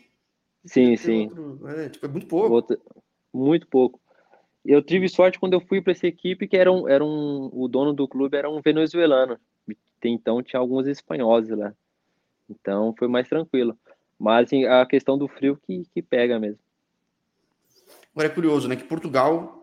Sim, 0.67 0.95
sim. 0.95 1.29
Outro... 1.29 1.69
É, 1.69 1.89
tipo, 1.89 2.05
é 2.05 2.09
muito 2.11 2.27
pouco. 2.27 2.53
Outro... 2.53 2.79
Muito 3.33 3.67
pouco. 3.67 3.99
Eu 4.63 4.83
tive 4.83 5.09
sorte 5.09 5.41
quando 5.41 5.55
eu 5.55 5.63
fui 5.63 5.81
para 5.81 5.93
essa 5.93 6.07
equipe 6.07 6.47
que 6.47 6.59
era 6.59 6.71
um, 6.71 6.87
era 6.87 7.03
um, 7.03 7.49
o 7.55 7.67
dono 7.67 7.95
do 7.95 8.07
clube 8.07 8.37
era 8.37 8.51
um 8.51 8.61
venezuelano. 8.61 9.39
Então 10.05 10.43
tinha 10.43 10.61
alguns 10.61 10.87
espanhóis 10.87 11.49
lá. 11.49 11.73
Então 12.47 12.95
foi 12.99 13.09
mais 13.09 13.27
tranquilo. 13.27 13.75
Mas 14.19 14.49
assim, 14.49 14.67
a 14.67 14.85
questão 14.85 15.17
do 15.17 15.29
frio 15.29 15.59
que, 15.67 15.83
que 15.95 16.03
pega 16.03 16.39
mesmo. 16.39 16.61
Agora 18.13 18.29
é 18.29 18.35
curioso, 18.35 18.69
né? 18.69 18.77
Que 18.77 18.85
Portugal 18.85 19.61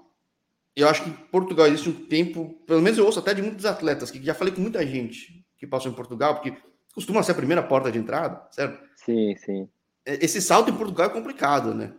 eu 0.78 0.88
acho 0.88 1.04
que 1.04 1.10
Portugal 1.10 1.66
existe 1.66 1.90
um 1.90 2.06
tempo, 2.06 2.54
pelo 2.68 2.84
menos 2.84 3.00
eu 3.00 3.06
ouço 3.06 3.18
até 3.18 3.34
de 3.34 3.42
muitos 3.42 3.66
atletas, 3.66 4.12
que 4.12 4.24
já 4.24 4.36
falei 4.36 4.54
com 4.54 4.62
muita 4.62 4.86
gente 4.86 5.44
que 5.58 5.66
passou 5.66 5.92
em 5.92 5.96
Portugal, 5.96 6.36
porque 6.36 6.56
costuma 6.94 7.24
ser 7.24 7.32
a 7.32 7.36
primeira 7.36 7.64
porta 7.64 7.92
de 7.92 7.98
entrada, 7.98 8.48
certo? 8.52 8.88
Sim, 8.96 9.36
sim. 9.38 9.68
É, 10.06 10.24
esse 10.24 10.40
salto 10.40 10.70
em 10.70 10.78
Portugal 10.78 11.08
é 11.08 11.10
complicado, 11.10 11.74
né? 11.74 11.96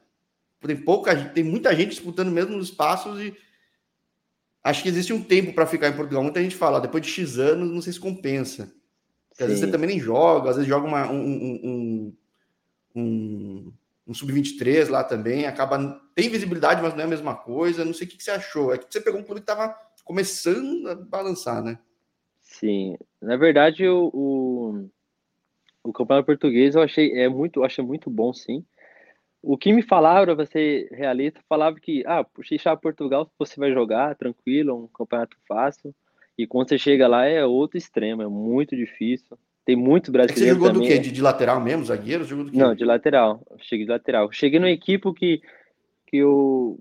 Tem 0.64 0.76
pouca 0.76 1.16
tem 1.30 1.42
muita 1.42 1.74
gente 1.74 1.90
disputando 1.90 2.30
mesmo 2.30 2.56
nos 2.56 2.68
espaços 2.68 3.20
e 3.20 3.36
acho 4.62 4.82
que 4.84 4.88
existe 4.88 5.12
um 5.12 5.24
tempo 5.24 5.52
para 5.52 5.66
ficar 5.66 5.88
em 5.88 5.96
Portugal. 5.96 6.22
Muita 6.22 6.40
gente 6.40 6.54
fala, 6.54 6.80
depois 6.80 7.04
de 7.04 7.10
X 7.10 7.36
anos, 7.36 7.72
não 7.72 7.82
sei 7.82 7.92
se 7.92 7.98
compensa. 7.98 8.72
Porque 9.28 9.42
às 9.42 9.48
vezes 9.48 9.64
você 9.64 9.70
também 9.72 9.88
nem 9.88 9.98
joga, 9.98 10.50
às 10.50 10.56
vezes 10.56 10.68
joga 10.68 10.86
uma, 10.86 11.10
um, 11.10 11.20
um, 11.20 12.16
um, 12.94 13.72
um 14.08 14.14
sub-23 14.14 14.88
lá 14.88 15.04
também, 15.04 15.46
acaba 15.46 16.00
tem 16.14 16.30
visibilidade, 16.30 16.80
mas 16.80 16.94
não 16.94 17.02
é 17.02 17.04
a 17.04 17.08
mesma 17.08 17.36
coisa. 17.36 17.84
Não 17.84 17.92
sei 17.92 18.06
o 18.06 18.10
que, 18.10 18.16
que 18.16 18.24
você 18.24 18.30
achou. 18.30 18.72
É 18.72 18.78
que 18.78 18.86
você 18.90 19.00
pegou 19.00 19.20
um 19.20 19.22
clube 19.22 19.42
que 19.42 19.50
estava 19.50 19.76
começando 20.02 20.88
a 20.88 20.94
balançar, 20.94 21.62
né? 21.62 21.78
Sim, 22.40 22.96
na 23.20 23.36
verdade 23.36 23.86
o, 23.86 24.10
o, 24.14 24.90
o 25.84 25.92
campeonato 25.92 26.24
português 26.24 26.74
eu 26.74 26.80
achei 26.80 27.12
é 27.12 27.28
muito, 27.28 27.62
achei 27.62 27.84
muito 27.84 28.08
bom, 28.08 28.32
sim. 28.32 28.64
O 29.42 29.56
que 29.58 29.70
me 29.70 29.82
falaram, 29.82 30.34
ser 30.46 30.88
realista, 30.90 31.40
falava 31.46 31.78
que 31.78 32.02
ah, 32.06 32.24
puxar 32.24 32.76
Portugal 32.78 33.30
você 33.38 33.60
vai 33.60 33.70
jogar 33.70 34.16
tranquilo, 34.16 34.84
um 34.84 34.88
campeonato 34.88 35.36
fácil. 35.46 35.94
E 36.36 36.46
quando 36.46 36.70
você 36.70 36.78
chega 36.78 37.06
lá 37.06 37.26
é 37.26 37.44
outro 37.44 37.76
extremo, 37.76 38.22
é 38.22 38.26
muito 38.26 38.74
difícil. 38.74 39.38
Tem 39.68 39.76
muito 39.76 40.10
brasileiro. 40.10 40.42
É 40.42 40.48
você 40.48 40.54
jogou 40.54 40.72
também. 40.72 40.88
do 40.88 40.94
quê? 40.94 40.98
De, 40.98 41.12
de, 41.12 41.20
lateral 41.20 41.60
mesmo, 41.60 41.84
zagueiro? 41.84 42.24
Jogou 42.24 42.46
do 42.46 42.50
quê? 42.50 42.56
Não, 42.56 42.74
de 42.74 42.86
lateral. 42.86 43.46
Cheguei 43.58 43.84
de 43.84 43.92
lateral. 43.92 44.32
Cheguei 44.32 44.58
numa 44.58 44.70
equipe 44.70 45.12
que, 45.12 45.42
que 46.06 46.24
o, 46.24 46.78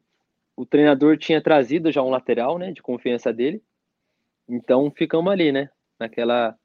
o 0.55 0.65
treinador 0.65 1.17
tinha 1.17 1.41
trazido 1.41 1.91
já 1.91 2.01
um 2.01 2.09
lateral, 2.09 2.57
né? 2.57 2.71
De 2.71 2.81
confiança 2.81 3.33
dele. 3.33 3.61
Então 4.47 4.89
ficamos 4.95 5.29
ali, 5.29 5.51
né? 5.51 5.69
Naquela 5.99 6.55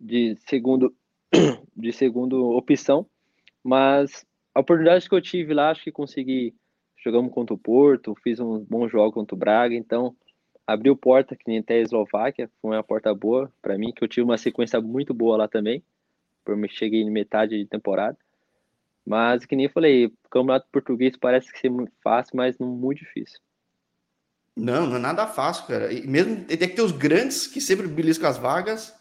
de 0.00 0.34
segundo 0.48 0.92
de 1.76 1.92
segundo 1.92 2.50
opção. 2.50 3.06
Mas 3.62 4.26
a 4.52 4.58
oportunidade 4.58 5.08
que 5.08 5.14
eu 5.14 5.22
tive 5.22 5.54
lá, 5.54 5.70
acho 5.70 5.84
que 5.84 5.92
consegui. 5.92 6.52
Jogamos 6.96 7.32
contra 7.32 7.54
o 7.54 7.58
Porto, 7.58 8.16
fiz 8.24 8.40
um 8.40 8.58
bom 8.58 8.88
jogo 8.88 9.12
contra 9.12 9.36
o 9.36 9.38
Braga, 9.38 9.76
então 9.76 10.16
abriu 10.72 10.96
porta, 10.96 11.34
que 11.34 11.44
nem 11.46 11.58
até 11.58 11.74
a 11.74 11.80
Eslováquia, 11.80 12.50
foi 12.60 12.76
uma 12.76 12.82
porta 12.82 13.12
boa 13.14 13.52
para 13.60 13.76
mim, 13.76 13.92
que 13.92 14.04
eu 14.04 14.08
tive 14.08 14.24
uma 14.24 14.38
sequência 14.38 14.80
muito 14.80 15.12
boa 15.12 15.36
lá 15.36 15.48
também, 15.48 15.82
por 16.44 16.56
me 16.56 16.68
cheguei 16.68 17.00
em 17.00 17.10
metade 17.10 17.58
de 17.58 17.66
temporada. 17.66 18.16
Mas, 19.04 19.44
que 19.44 19.56
nem 19.56 19.66
eu 19.66 19.72
falei, 19.72 20.06
o 20.06 20.12
campeonato 20.30 20.68
português 20.70 21.16
parece 21.16 21.52
que 21.52 21.58
ser 21.58 21.70
muito 21.70 21.92
fácil, 22.02 22.36
mas 22.36 22.58
não 22.58 22.68
muito 22.68 22.98
difícil. 22.98 23.40
Não, 24.56 24.86
não 24.86 24.96
é 24.96 25.00
nada 25.00 25.26
fácil, 25.26 25.66
cara. 25.66 25.92
E 25.92 26.06
mesmo 26.06 26.44
tem 26.44 26.56
que 26.56 26.68
ter 26.68 26.82
os 26.82 26.92
grandes 26.92 27.46
que 27.46 27.60
sempre 27.60 27.88
beliscam 27.88 28.28
as 28.28 28.36
vagas. 28.36 28.94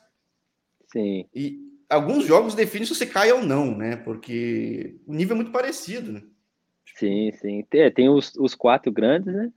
Sim. 0.92 1.28
E 1.36 1.60
alguns 1.90 2.26
jogos 2.26 2.56
definem 2.56 2.86
se 2.86 2.96
você 2.96 3.06
cai 3.06 3.32
ou 3.32 3.44
não, 3.44 3.78
né? 3.78 3.96
Porque 3.98 5.00
o 5.06 5.14
nível 5.14 5.34
é 5.34 5.38
muito 5.38 5.52
parecido, 5.52 6.14
né? 6.14 6.24
Sim, 6.96 7.32
sim. 7.34 7.64
Tem, 7.70 7.92
tem 7.92 8.10
os, 8.10 8.34
os 8.36 8.56
quatro 8.56 8.92
grandes, 8.92 9.34
né? 9.34 9.52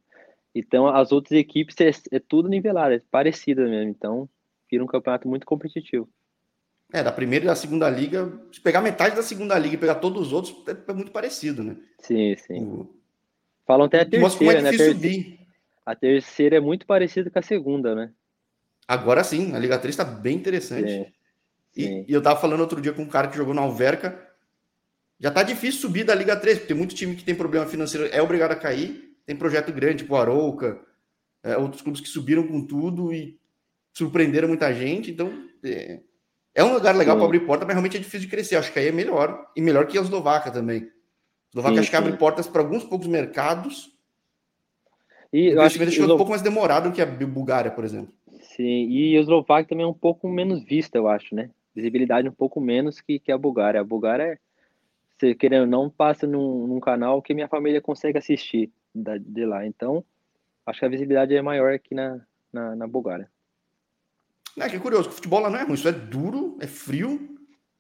Então, 0.54 0.87
as 0.87 1.12
outras 1.12 1.38
equipes 1.38 1.76
é, 1.80 1.90
é 2.16 2.21
tudo 2.21 2.49
nivelado, 2.49 2.94
é 2.94 3.00
parecida 3.11 3.66
mesmo. 3.66 3.90
Então, 3.90 4.28
vira 4.71 4.85
um 4.85 4.87
campeonato 4.87 5.28
muito 5.28 5.47
competitivo. 5.47 6.09
É, 6.92 7.02
da 7.02 7.11
primeira 7.11 7.47
e 7.47 7.49
da 7.49 7.54
segunda 7.54 7.88
liga, 7.88 8.30
se 8.52 8.61
pegar 8.61 8.82
metade 8.82 9.16
da 9.16 9.23
segunda 9.23 9.59
liga 9.59 9.76
e 9.76 9.78
pegar 9.78 9.94
todos 9.94 10.26
os 10.26 10.32
outros, 10.32 10.54
é, 10.68 10.90
é 10.90 10.94
muito 10.94 11.11
parecido, 11.11 11.64
né? 11.64 11.76
Sim, 11.99 12.37
sim. 12.37 12.62
O... 12.62 12.94
Falam 13.66 13.87
até 13.87 14.00
a 14.00 14.04
terceira, 14.04 14.59
é 14.59 14.62
né? 14.62 14.68
A 14.68 14.73
terceira, 14.73 15.38
a 15.87 15.94
terceira 15.94 16.56
é 16.56 16.61
muito 16.61 16.85
parecida 16.85 17.30
com 17.30 17.38
a 17.38 17.42
segunda, 17.42 17.94
né? 17.94 18.11
Agora 18.87 19.25
sim, 19.25 19.54
a 19.54 19.59
Liga 19.59 19.78
3 19.78 19.94
está 19.94 20.04
bem 20.04 20.37
interessante. 20.37 20.90
Sim, 20.90 21.06
sim. 21.73 22.04
E, 22.04 22.11
e, 22.11 22.12
eu 22.12 22.21
tava 22.21 22.38
falando 22.38 22.61
outro 22.61 22.80
dia 22.80 22.92
com 22.92 23.02
um 23.02 23.09
cara 23.09 23.28
que 23.28 23.37
jogou 23.37 23.54
na 23.54 23.62
Alverca. 23.62 24.28
Já 25.18 25.30
tá 25.30 25.42
difícil 25.42 25.80
subir 25.80 26.04
da 26.04 26.14
Liga 26.14 26.37
3, 26.37 26.59
porque 26.59 26.68
tem 26.68 26.76
muito 26.76 26.94
time 26.94 27.16
que 27.16 27.25
tem 27.25 27.35
problema 27.35 27.64
financeiro, 27.64 28.09
é 28.12 28.21
obrigado 28.21 28.52
a 28.52 28.56
cair 28.56 29.12
tem 29.26 29.37
projeto 29.37 29.73
grande, 29.73 30.02
tipo 30.02 30.17
Arouca, 30.17 30.81
é, 31.43 31.57
outros 31.57 31.83
clubes 31.83 32.00
que 32.00 32.09
subiram 32.09 32.47
com 32.47 32.64
tudo 32.64 33.12
e 33.12 33.38
surpreenderam 33.93 34.49
muita 34.49 34.73
gente. 34.73 35.11
Então, 35.11 35.33
é, 35.64 36.00
é 36.55 36.64
um 36.64 36.75
lugar 36.75 36.95
legal 36.95 37.17
para 37.17 37.25
abrir 37.25 37.41
porta, 37.41 37.64
mas 37.64 37.75
realmente 37.75 37.97
é 37.97 38.00
difícil 38.00 38.21
de 38.21 38.29
crescer. 38.29 38.57
Acho 38.57 38.73
que 38.73 38.79
aí 38.79 38.88
é 38.88 38.93
melhor, 38.93 39.50
e 39.57 39.61
melhor 39.61 39.87
que 39.87 39.99
a 39.99 40.00
Eslováquia 40.00 40.52
também. 40.52 40.83
A 40.83 40.88
Eslováquia 41.50 41.81
acho 41.81 41.91
que 41.91 41.97
abre 41.97 42.17
portas 42.17 42.47
para 42.47 42.62
alguns 42.62 42.85
poucos 42.85 43.07
mercados. 43.07 43.93
E 45.33 45.47
eu 45.47 45.62
acho 45.62 45.79
que 45.79 46.00
é 46.00 46.05
um 46.05 46.17
pouco 46.17 46.31
mais 46.31 46.43
demorado 46.43 46.93
que 46.93 47.00
a 47.00 47.07
Bulgária, 47.07 47.71
por 47.71 47.85
exemplo. 47.85 48.12
Sim, 48.43 48.88
e 48.91 49.17
a 49.17 49.21
Eslováquia 49.21 49.69
também 49.69 49.85
é 49.85 49.88
um 49.88 49.95
pouco 49.95 50.29
menos 50.29 50.62
vista, 50.62 50.99
eu 50.99 51.09
acho, 51.09 51.35
né? 51.35 51.50
Visibilidade 51.75 52.29
um 52.29 52.33
pouco 52.33 52.61
menos 52.61 53.00
que, 53.00 53.19
que 53.19 53.33
a 53.33 53.38
Bulgária. 53.38 53.81
A 53.81 53.85
Bulgária, 53.85 54.38
se 55.19 55.35
querendo 55.35 55.67
não, 55.67 55.88
passa 55.88 56.26
num, 56.26 56.67
num 56.67 56.81
canal 56.81 57.23
que 57.23 57.33
minha 57.33 57.49
família 57.49 57.81
consegue 57.81 58.19
assistir 58.19 58.71
da, 58.94 59.16
de 59.18 59.44
lá. 59.44 59.66
Então, 59.66 60.04
acho 60.66 60.78
que 60.78 60.87
a 60.87 60.90
visibilidade 60.90 61.34
é 61.34 61.42
maior 61.42 61.72
aqui 61.72 61.94
na, 61.94 62.20
na, 62.52 62.76
na 62.76 62.87
Bulgária. 62.87 63.30
É 64.58 64.68
que 64.68 64.76
é 64.76 64.80
curioso, 64.80 65.08
o 65.08 65.12
futebol 65.12 65.40
lá 65.40 65.49
não 65.49 65.58
é 65.58 65.62
ruim, 65.62 65.75
isso 65.75 65.88
é 65.88 65.92
duro, 65.92 66.58
é 66.61 66.66
frio. 66.66 67.38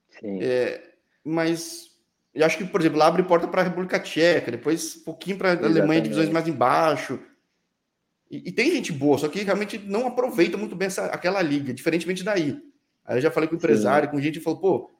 Sim. 0.08 0.38
É, 0.42 0.94
mas 1.22 1.90
eu 2.34 2.46
acho 2.46 2.56
que, 2.56 2.64
por 2.64 2.80
exemplo, 2.80 2.98
lá 2.98 3.06
abre 3.06 3.22
porta 3.22 3.46
para 3.46 3.60
a 3.60 3.64
República 3.64 4.00
Tcheca, 4.00 4.50
depois 4.50 4.96
um 4.96 5.04
pouquinho 5.04 5.36
para 5.36 5.52
a 5.52 5.64
Alemanha, 5.66 6.00
divisões 6.00 6.30
mais 6.30 6.48
embaixo. 6.48 7.20
E, 8.30 8.48
e, 8.48 8.52
tem 8.52 8.70
gente 8.70 8.90
boa, 8.90 9.18
só 9.18 9.28
que 9.28 9.42
realmente 9.42 9.78
não 9.78 10.06
aproveita 10.06 10.56
muito 10.56 10.74
bem 10.74 10.86
essa, 10.86 11.06
aquela 11.06 11.42
liga, 11.42 11.74
diferentemente 11.74 12.24
daí. 12.24 12.58
Aí 13.04 13.18
eu 13.18 13.20
já 13.20 13.30
falei 13.30 13.48
com 13.48 13.54
o 13.54 13.58
empresário, 13.58 14.08
Sim. 14.08 14.14
com 14.14 14.22
gente, 14.22 14.38
e 14.38 14.40
falou, 14.40 14.58
pô, 14.58 14.90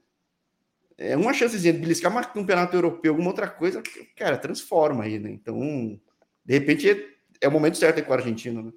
é 0.99 1.17
uma 1.17 1.33
chancezinha 1.33 1.73
de 1.73 1.81
beliscar 1.81 2.17
um 2.17 2.23
campeonato 2.23 2.77
europeu, 2.77 3.13
alguma 3.13 3.31
outra 3.31 3.49
coisa, 3.49 3.83
cara, 4.17 4.39
transforma 4.39 5.05
aí, 5.05 5.19
né? 5.19 5.31
Então, 5.31 6.01
de 6.45 6.59
repente, 6.59 6.91
é, 6.91 7.07
é 7.41 7.49
o 7.49 7.53
momento 7.53 7.77
certo 7.77 7.99
aí 7.99 8.05
com 8.05 8.13
a 8.13 8.17
Argentina, 8.17 8.63
né? 8.63 8.73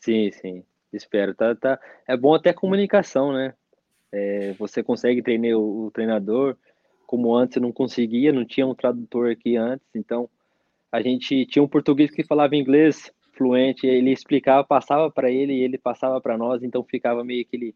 Sim, 0.00 0.30
sim. 0.32 0.64
Espero. 0.92 1.34
Tá, 1.34 1.54
tá. 1.54 1.80
É 2.06 2.16
bom 2.16 2.34
até 2.34 2.52
comunicação, 2.52 3.32
né? 3.32 3.54
É, 4.12 4.52
você 4.54 4.82
consegue 4.82 5.22
treinar 5.22 5.58
o, 5.58 5.86
o, 5.86 5.90
treinador, 5.90 6.56
como 7.06 7.34
antes 7.34 7.60
não 7.60 7.72
conseguia, 7.72 8.32
não 8.32 8.44
tinha 8.44 8.66
um 8.66 8.74
tradutor 8.74 9.30
aqui 9.30 9.56
antes, 9.56 9.86
então 9.94 10.30
a 10.90 11.02
gente 11.02 11.44
tinha 11.46 11.62
um 11.62 11.68
português 11.68 12.10
que 12.10 12.24
falava 12.24 12.56
inglês 12.56 13.12
fluente, 13.32 13.86
ele 13.86 14.12
explicava, 14.12 14.64
passava 14.64 15.10
para 15.10 15.30
ele 15.30 15.52
e 15.52 15.62
ele 15.62 15.76
passava 15.76 16.20
para 16.20 16.38
nós, 16.38 16.62
então 16.62 16.82
ficava 16.82 17.22
meio 17.22 17.42
aquele 17.42 17.74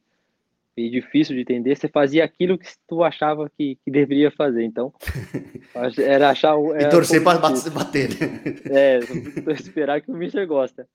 e 0.87 0.91
difícil 0.91 1.35
de 1.35 1.43
entender, 1.43 1.77
você 1.77 1.89
fazia 1.89 2.25
aquilo 2.25 2.59
que 2.59 2.69
tu 2.89 3.03
achava 3.03 3.51
que, 3.51 3.79
que 3.85 3.91
deveria 3.91 4.31
fazer. 4.31 4.65
Então, 4.65 4.93
era 5.99 6.31
achar. 6.31 6.57
Era 6.75 6.83
e 6.83 6.91
torcer 6.91 7.23
para 7.23 7.39
bater. 7.39 8.11
Né? 8.11 8.43
É, 8.71 9.01
esperar 9.53 10.01
que 10.01 10.11
o 10.11 10.15
Mister 10.15 10.47
gosta. 10.47 10.89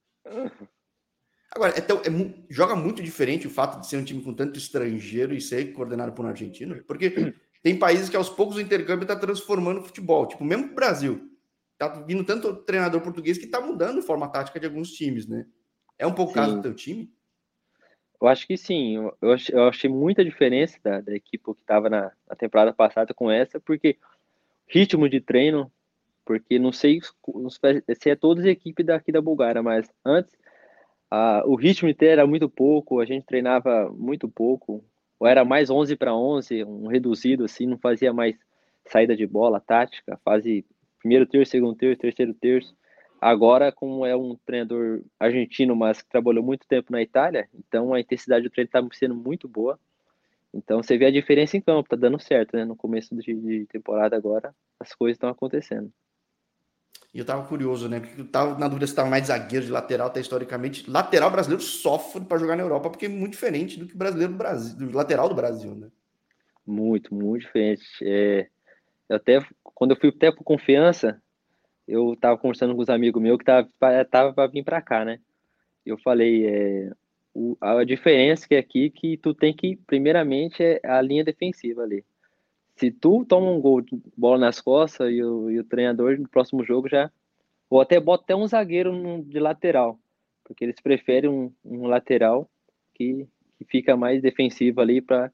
Agora, 1.52 1.74
é 1.78 1.82
tão, 1.82 1.98
é, 2.00 2.44
joga 2.50 2.76
muito 2.76 3.02
diferente 3.02 3.48
o 3.48 3.50
fato 3.50 3.80
de 3.80 3.88
ser 3.88 3.98
um 3.98 4.04
time 4.04 4.22
com 4.22 4.34
tanto 4.34 4.60
estrangeiro 4.60 5.34
e 5.34 5.40
ser 5.40 5.72
coordenado 5.72 6.12
por 6.12 6.26
um 6.26 6.28
argentino, 6.28 6.84
porque 6.86 7.34
tem 7.64 7.80
países 7.80 8.10
que 8.10 8.18
aos 8.18 8.30
poucos 8.30 8.58
o 8.58 8.62
intercâmbio 8.62 9.04
está 9.04 9.16
transformando 9.16 9.80
o 9.80 9.84
futebol. 9.84 10.28
Tipo, 10.28 10.44
mesmo 10.44 10.66
o 10.66 10.76
Brasil. 10.76 11.32
Tá 11.78 11.88
vindo 11.88 12.24
tanto 12.24 12.56
treinador 12.58 13.02
português 13.02 13.38
que 13.38 13.46
está 13.46 13.60
mudando 13.60 14.00
a 14.00 14.02
forma 14.02 14.28
tática 14.30 14.60
de 14.60 14.66
alguns 14.66 14.92
times, 14.92 15.28
né? 15.28 15.46
É 15.98 16.06
um 16.06 16.14
pouco 16.14 16.32
o 16.32 16.36
caso 16.36 16.56
do 16.56 16.62
teu 16.62 16.74
time? 16.74 17.12
Eu 18.22 18.28
acho 18.28 18.48
que 18.48 18.58
sim. 18.58 18.96
Eu, 19.22 19.32
achei, 19.34 19.56
eu 19.56 19.68
achei 19.68 19.90
muita 19.90 20.24
diferença 20.24 20.80
da, 20.84 21.02
da 21.02 21.16
equipe 21.16 21.44
que 21.44 21.62
estava 21.62 21.90
na, 21.90 22.12
na, 22.28 22.36
temporada 22.36 22.74
passada 22.74 23.14
com 23.14 23.30
essa, 23.30 23.60
porque 23.60 23.98
ritmo 24.68 25.08
de 25.10 25.20
treino, 25.22 25.72
porque 26.26 26.58
não 26.58 26.72
sei 26.72 27.00
se 27.02 28.10
é 28.10 28.16
todas 28.16 28.44
as 28.46 28.50
equipes 28.50 28.86
daqui 28.86 29.12
da 29.12 29.22
Bulgária, 29.22 29.62
mas 29.62 29.92
antes 30.04 30.36
o 31.46 31.56
ritmo 31.56 31.88
de 31.88 31.94
treino 31.94 32.14
era 32.14 32.28
muito 32.28 32.50
pouco, 32.50 33.00
a 33.00 33.06
gente 33.06 33.26
treinava 33.26 33.90
muito 33.92 34.28
pouco, 34.28 34.84
ou 35.20 35.28
era 35.28 35.46
mais 35.46 35.70
11 35.70 35.96
para 35.96 36.16
11, 36.16 36.64
um 36.64 36.88
reduzido 36.88 37.46
assim, 37.46 37.66
não 37.66 37.78
fazia 37.78 38.12
mais 38.12 38.36
saída 38.88 39.16
de 39.16 39.26
bola, 39.26 39.60
tática, 39.60 40.20
fase 40.24 40.66
primeiro 41.00 41.26
terço, 41.26 41.52
segundo 41.52 41.76
terço, 41.76 42.02
terceiro 42.02 42.34
terço. 42.34 42.76
Agora, 43.26 43.72
como 43.72 44.06
é 44.06 44.16
um 44.16 44.38
treinador 44.46 45.02
argentino, 45.20 45.76
mas 45.76 46.00
que 46.00 46.08
trabalhou 46.08 46.44
muito 46.44 46.68
tempo 46.68 46.92
na 46.92 47.02
Itália, 47.02 47.50
então 47.58 47.92
a 47.92 48.00
intensidade 48.00 48.44
do 48.44 48.52
treino 48.52 48.68
está 48.68 48.88
sendo 48.94 49.16
muito 49.16 49.48
boa. 49.48 49.80
Então 50.54 50.84
você 50.84 50.96
vê 50.96 51.08
a 51.08 51.12
diferença 51.12 51.58
em 51.58 51.62
campo, 51.62 51.90
tá 51.90 51.96
dando 51.96 52.22
certo, 52.22 52.56
né? 52.56 52.64
No 52.64 52.76
começo 52.76 53.16
de, 53.16 53.34
de 53.34 53.66
temporada 53.66 54.16
agora, 54.16 54.54
as 54.80 54.94
coisas 54.94 55.16
estão 55.16 55.28
acontecendo. 55.28 55.92
E 57.12 57.18
eu 57.18 57.26
tava 57.26 57.48
curioso, 57.48 57.90
né? 57.90 58.00
Porque 58.00 58.22
eu 58.22 58.28
tava 58.28 58.60
na 58.60 58.68
dúvida 58.68 58.86
se 58.86 58.94
tava 58.94 59.10
mais 59.10 59.26
zagueiro 59.26 59.66
de 59.66 59.72
lateral, 59.72 60.06
até 60.06 60.20
historicamente. 60.20 60.88
Lateral 60.88 61.32
brasileiro 61.32 61.64
sofre 61.64 62.24
para 62.24 62.38
jogar 62.38 62.56
na 62.56 62.62
Europa, 62.62 62.92
porque 62.92 63.08
é 63.08 63.10
muito 63.10 63.32
diferente 63.32 63.80
do 63.80 63.88
que 63.88 63.96
o 63.96 63.98
brasileiro 63.98 64.34
do 64.34 64.38
Brasil, 64.38 64.78
do 64.78 64.96
lateral 64.96 65.28
do 65.28 65.34
Brasil, 65.34 65.74
né? 65.74 65.88
Muito, 66.64 67.12
muito 67.12 67.42
diferente. 67.42 67.88
É, 68.04 68.48
eu 69.10 69.16
até, 69.16 69.44
quando 69.64 69.96
eu 69.96 70.00
fui 70.00 70.10
até 70.10 70.32
por 70.32 70.44
confiança, 70.44 71.20
eu 71.88 72.16
tava 72.20 72.38
conversando 72.38 72.76
com 72.76 72.82
os 72.82 72.90
amigos 72.90 73.22
meus 73.22 73.38
que 73.38 73.46
tava, 73.46 73.70
tava 74.10 74.34
para 74.34 74.48
vir 74.48 74.64
para 74.64 74.82
cá, 74.82 75.06
né? 75.06 75.20
Eu 75.86 75.98
falei, 75.98 76.48
é, 76.48 76.92
o, 77.34 77.58
a 77.62 77.84
diferença 77.84 78.48
que 78.48 78.56
é 78.56 78.60
aqui 78.60 78.90
que 78.90 79.18
tu 79.18 79.34
tem 79.34 79.54
que, 79.54 79.76
primeiramente, 79.86 80.64
é 80.64 80.80
a 80.84 81.02
linha 81.02 81.24
defensiva 81.24 81.84
ali. 81.84 82.04
Se 82.76 82.92
tu 82.92 83.26
toma 83.26 83.52
um 83.52 83.62
gol 83.62 83.82
de 83.82 84.02
bola 84.18 84.38
nas 84.38 84.60
costas 84.60 85.12
e 85.12 85.22
o, 85.24 85.52
e 85.52 85.60
o 85.60 85.64
treinador 85.64 86.18
no 86.20 86.28
próximo 86.28 86.64
jogo 86.64 86.90
já. 86.90 87.12
Ou 87.70 87.82
até 87.82 88.00
bota 88.00 88.24
até 88.24 88.36
um 88.36 88.48
zagueiro 88.48 89.24
de 89.24 89.40
lateral. 89.40 90.00
Porque 90.44 90.64
eles 90.64 90.80
preferem 90.82 91.30
um, 91.30 91.52
um 91.64 91.88
lateral 91.88 92.50
que, 92.94 93.28
que 93.58 93.66
fica 93.66 93.96
mais 93.96 94.22
defensivo 94.22 94.82
ali 94.82 95.02
para 95.02 95.32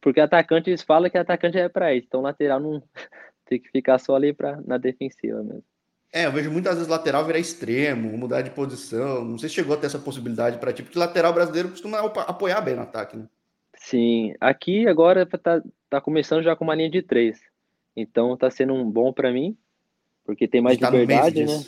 porque 0.00 0.20
atacante 0.20 0.68
eles 0.68 0.82
falam 0.82 1.08
que 1.08 1.16
atacante 1.16 1.56
é 1.56 1.68
para 1.68 1.94
isso, 1.94 2.08
então 2.08 2.20
lateral 2.20 2.58
não 2.58 2.82
tem 3.46 3.60
que 3.60 3.70
ficar 3.70 3.98
só 3.98 4.14
ali 4.14 4.32
para 4.32 4.60
na 4.62 4.78
defensiva 4.78 5.42
mesmo. 5.42 5.64
É, 6.12 6.26
eu 6.26 6.32
vejo 6.32 6.50
muitas 6.50 6.74
vezes 6.74 6.88
lateral 6.88 7.24
virar 7.24 7.38
extremo, 7.38 8.16
mudar 8.18 8.42
de 8.42 8.50
posição. 8.50 9.24
Não 9.24 9.38
sei 9.38 9.48
se 9.48 9.54
chegou 9.54 9.74
a 9.74 9.78
ter 9.78 9.86
essa 9.86 9.98
possibilidade 9.98 10.58
para 10.58 10.72
ti, 10.72 10.82
porque 10.82 10.98
lateral 10.98 11.32
brasileiro 11.32 11.70
costuma 11.70 11.98
apoiar 12.00 12.60
bem 12.60 12.76
no 12.76 12.82
ataque, 12.82 13.16
né? 13.16 13.26
Sim, 13.74 14.34
aqui 14.38 14.86
agora 14.86 15.24
tá, 15.24 15.62
tá 15.88 16.00
começando 16.00 16.42
já 16.42 16.54
com 16.54 16.64
uma 16.64 16.74
linha 16.74 16.90
de 16.90 17.02
três. 17.02 17.40
Então 17.96 18.36
tá 18.36 18.50
sendo 18.50 18.74
um 18.74 18.88
bom 18.88 19.12
para 19.12 19.32
mim, 19.32 19.56
porque 20.24 20.46
tem 20.46 20.60
mais 20.60 20.78
tá 20.78 20.90
liberdade, 20.90 21.46
né? 21.46 21.64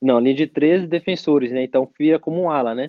Não, 0.00 0.18
linha 0.18 0.34
de 0.34 0.46
três 0.46 0.88
defensores, 0.88 1.52
né? 1.52 1.62
Então 1.62 1.90
vira 1.98 2.18
como 2.18 2.40
um 2.40 2.50
ala, 2.50 2.74
né? 2.74 2.86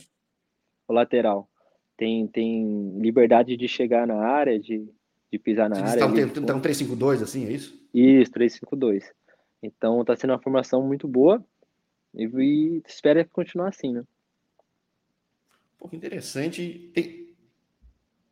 O 0.88 0.94
lateral 0.94 1.50
tem, 1.98 2.28
tem 2.28 2.94
liberdade 3.00 3.58
de 3.58 3.68
chegar 3.68 4.06
na 4.06 4.20
área, 4.20 4.60
de, 4.60 4.88
de 5.32 5.40
pisar 5.40 5.70
na 5.70 5.76
Vocês 5.76 6.02
área. 6.02 6.26
Estão 6.26 6.44
então, 6.44 6.62
3-5-2, 6.62 7.22
assim, 7.22 7.46
é 7.46 7.52
isso? 7.52 7.88
Isso, 7.94 8.32
3-5-2. 8.32 9.04
Então 9.62 10.02
está 10.02 10.16
sendo 10.16 10.32
uma 10.32 10.42
formação 10.42 10.82
muito 10.82 11.08
boa 11.08 11.44
e, 12.14 12.26
e 12.26 12.84
espera 12.88 13.26
continuar 13.26 13.70
assim, 13.70 13.94
né? 13.94 14.04
Pô, 15.78 15.88
que 15.88 15.96
interessante. 15.96 16.92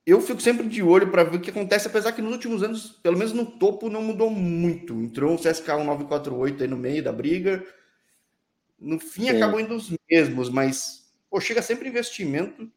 Eu 0.05 0.21
fico 0.21 0.39
sempre 0.39 0.67
de 0.67 0.81
olho 0.83 1.11
para 1.11 1.23
ver 1.23 1.37
o 1.37 1.41
que 1.41 1.49
acontece, 1.49 1.87
apesar 1.87 2.11
que 2.11 2.21
nos 2.21 2.31
últimos 2.31 2.63
anos, 2.63 2.91
pelo 3.03 3.17
menos 3.17 3.33
no 3.33 3.45
topo, 3.45 3.89
não 3.89 4.01
mudou 4.01 4.29
muito. 4.29 4.93
Entrou 4.93 5.35
o 5.35 5.37
CSK 5.37 5.67
1948 5.67 6.63
aí 6.63 6.69
no 6.69 6.77
meio 6.77 7.03
da 7.03 7.11
briga. 7.11 7.65
No 8.79 8.99
fim, 8.99 9.23
Sim. 9.23 9.29
acabou 9.29 9.59
indo 9.59 9.75
os 9.75 9.91
mesmos, 10.09 10.49
mas 10.49 11.11
pô, 11.29 11.39
chega 11.39 11.61
sempre 11.61 11.89
investimento 11.89 12.69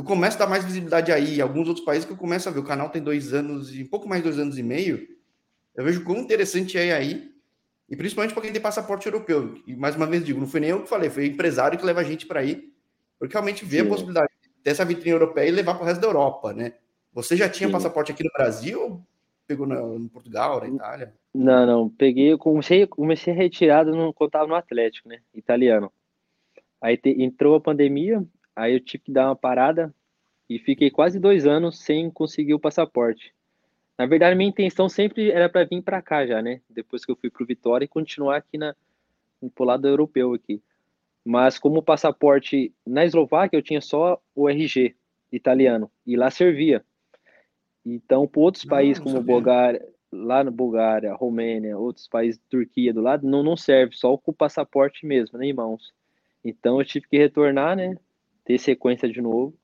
eu 0.00 0.04
começo 0.04 0.36
a 0.36 0.40
dar 0.40 0.46
mais 0.50 0.64
visibilidade 0.64 1.12
aí. 1.12 1.40
Alguns 1.40 1.68
outros 1.68 1.84
países 1.84 2.06
que 2.06 2.12
eu 2.12 2.16
começo 2.16 2.48
a 2.48 2.52
ver. 2.52 2.60
O 2.60 2.64
canal 2.64 2.88
tem 2.88 3.02
dois 3.02 3.34
anos 3.34 3.74
e 3.74 3.82
um 3.82 3.86
pouco 3.86 4.08
mais 4.08 4.22
de 4.22 4.28
dois 4.28 4.40
anos 4.40 4.58
e 4.58 4.62
meio. 4.62 5.06
Eu 5.74 5.84
vejo 5.84 6.02
quão 6.04 6.18
interessante 6.18 6.78
é 6.78 6.92
aí. 6.92 7.30
E 7.88 7.94
principalmente 7.96 8.32
para 8.32 8.42
quem 8.42 8.52
tem 8.52 8.62
passaporte 8.62 9.06
europeu. 9.06 9.60
E 9.66 9.76
mais 9.76 9.96
uma 9.96 10.06
vez 10.06 10.24
digo, 10.24 10.40
não 10.40 10.46
foi 10.46 10.60
nem 10.60 10.70
eu 10.70 10.82
que 10.82 10.88
falei, 10.88 11.10
foi 11.10 11.24
o 11.24 11.26
empresário 11.26 11.78
que 11.78 11.84
leva 11.84 12.00
a 12.00 12.04
gente 12.04 12.26
para 12.26 12.40
aí. 12.40 12.72
Porque 13.18 13.34
realmente 13.34 13.64
vê 13.64 13.80
Sim. 13.80 13.86
a 13.86 13.88
possibilidade 13.88 14.32
de 14.42 14.48
ter 14.62 14.70
essa 14.70 14.84
vitrine 14.84 15.10
europeia 15.10 15.48
e 15.48 15.52
levar 15.52 15.74
para 15.74 15.82
o 15.82 15.86
resto 15.86 16.00
da 16.00 16.06
Europa, 16.06 16.54
né? 16.54 16.74
Você 17.12 17.36
já 17.36 17.48
tinha 17.48 17.68
Sim. 17.68 17.72
passaporte 17.72 18.12
aqui 18.12 18.24
no 18.24 18.30
Brasil 18.32 18.80
ou 18.80 19.06
pegou 19.46 19.66
no, 19.66 19.98
no 19.98 20.08
Portugal, 20.08 20.60
na 20.60 20.68
Itália? 20.68 21.14
Não, 21.34 21.66
não. 21.66 21.88
Peguei, 21.90 22.32
eu 22.32 22.38
comecei, 22.38 22.86
comecei 22.86 23.34
retirado 23.34 23.90
no, 23.90 24.14
quando 24.14 24.28
estava 24.28 24.46
no 24.46 24.54
Atlético, 24.54 25.08
né? 25.08 25.18
Italiano. 25.34 25.92
Aí 26.80 26.96
te, 26.96 27.10
entrou 27.22 27.56
a 27.56 27.60
pandemia, 27.60 28.24
Aí 28.60 28.74
eu 28.74 28.80
tive 28.80 29.04
que 29.04 29.12
dar 29.12 29.26
uma 29.28 29.36
parada 29.36 29.94
e 30.46 30.58
fiquei 30.58 30.90
quase 30.90 31.18
dois 31.18 31.46
anos 31.46 31.78
sem 31.78 32.10
conseguir 32.10 32.52
o 32.52 32.60
passaporte. 32.60 33.34
Na 33.96 34.04
verdade, 34.04 34.36
minha 34.36 34.50
intenção 34.50 34.86
sempre 34.86 35.30
era 35.30 35.48
para 35.48 35.64
vir 35.64 35.80
para 35.80 36.02
cá 36.02 36.26
já, 36.26 36.42
né? 36.42 36.60
Depois 36.68 37.02
que 37.02 37.10
eu 37.10 37.16
fui 37.16 37.30
para 37.30 37.42
o 37.42 37.46
Vitória 37.46 37.86
e 37.86 37.88
continuar 37.88 38.36
aqui 38.36 38.58
na 38.58 38.76
pro 39.54 39.64
lado 39.64 39.88
europeu 39.88 40.34
aqui. 40.34 40.62
Mas 41.24 41.58
como 41.58 41.78
o 41.78 41.82
passaporte 41.82 42.74
na 42.86 43.02
Eslováquia 43.02 43.56
eu 43.56 43.62
tinha 43.62 43.80
só 43.80 44.20
o 44.34 44.46
RG 44.46 44.94
italiano 45.32 45.90
e 46.06 46.14
lá 46.14 46.30
servia. 46.30 46.84
Então, 47.84 48.26
para 48.26 48.40
outros 48.42 48.64
não, 48.66 48.70
países 48.70 48.98
não 48.98 49.10
como 49.10 49.24
Bulgária, 49.24 49.82
lá 50.12 50.44
na 50.44 50.50
Bulgária, 50.50 51.14
Romênia, 51.14 51.78
outros 51.78 52.06
países, 52.06 52.38
Turquia 52.50 52.92
do 52.92 53.00
lado, 53.00 53.26
não 53.26 53.42
não 53.42 53.56
serve, 53.56 53.96
só 53.96 54.14
com 54.18 54.32
o 54.32 54.34
passaporte 54.34 55.06
mesmo, 55.06 55.38
né, 55.38 55.46
irmãos? 55.46 55.94
Então 56.44 56.78
eu 56.78 56.84
tive 56.84 57.08
que 57.08 57.16
retornar, 57.16 57.74
né? 57.74 57.96
Ter 58.50 58.58
sequência 58.58 59.08
de 59.08 59.20
novo. 59.20 59.56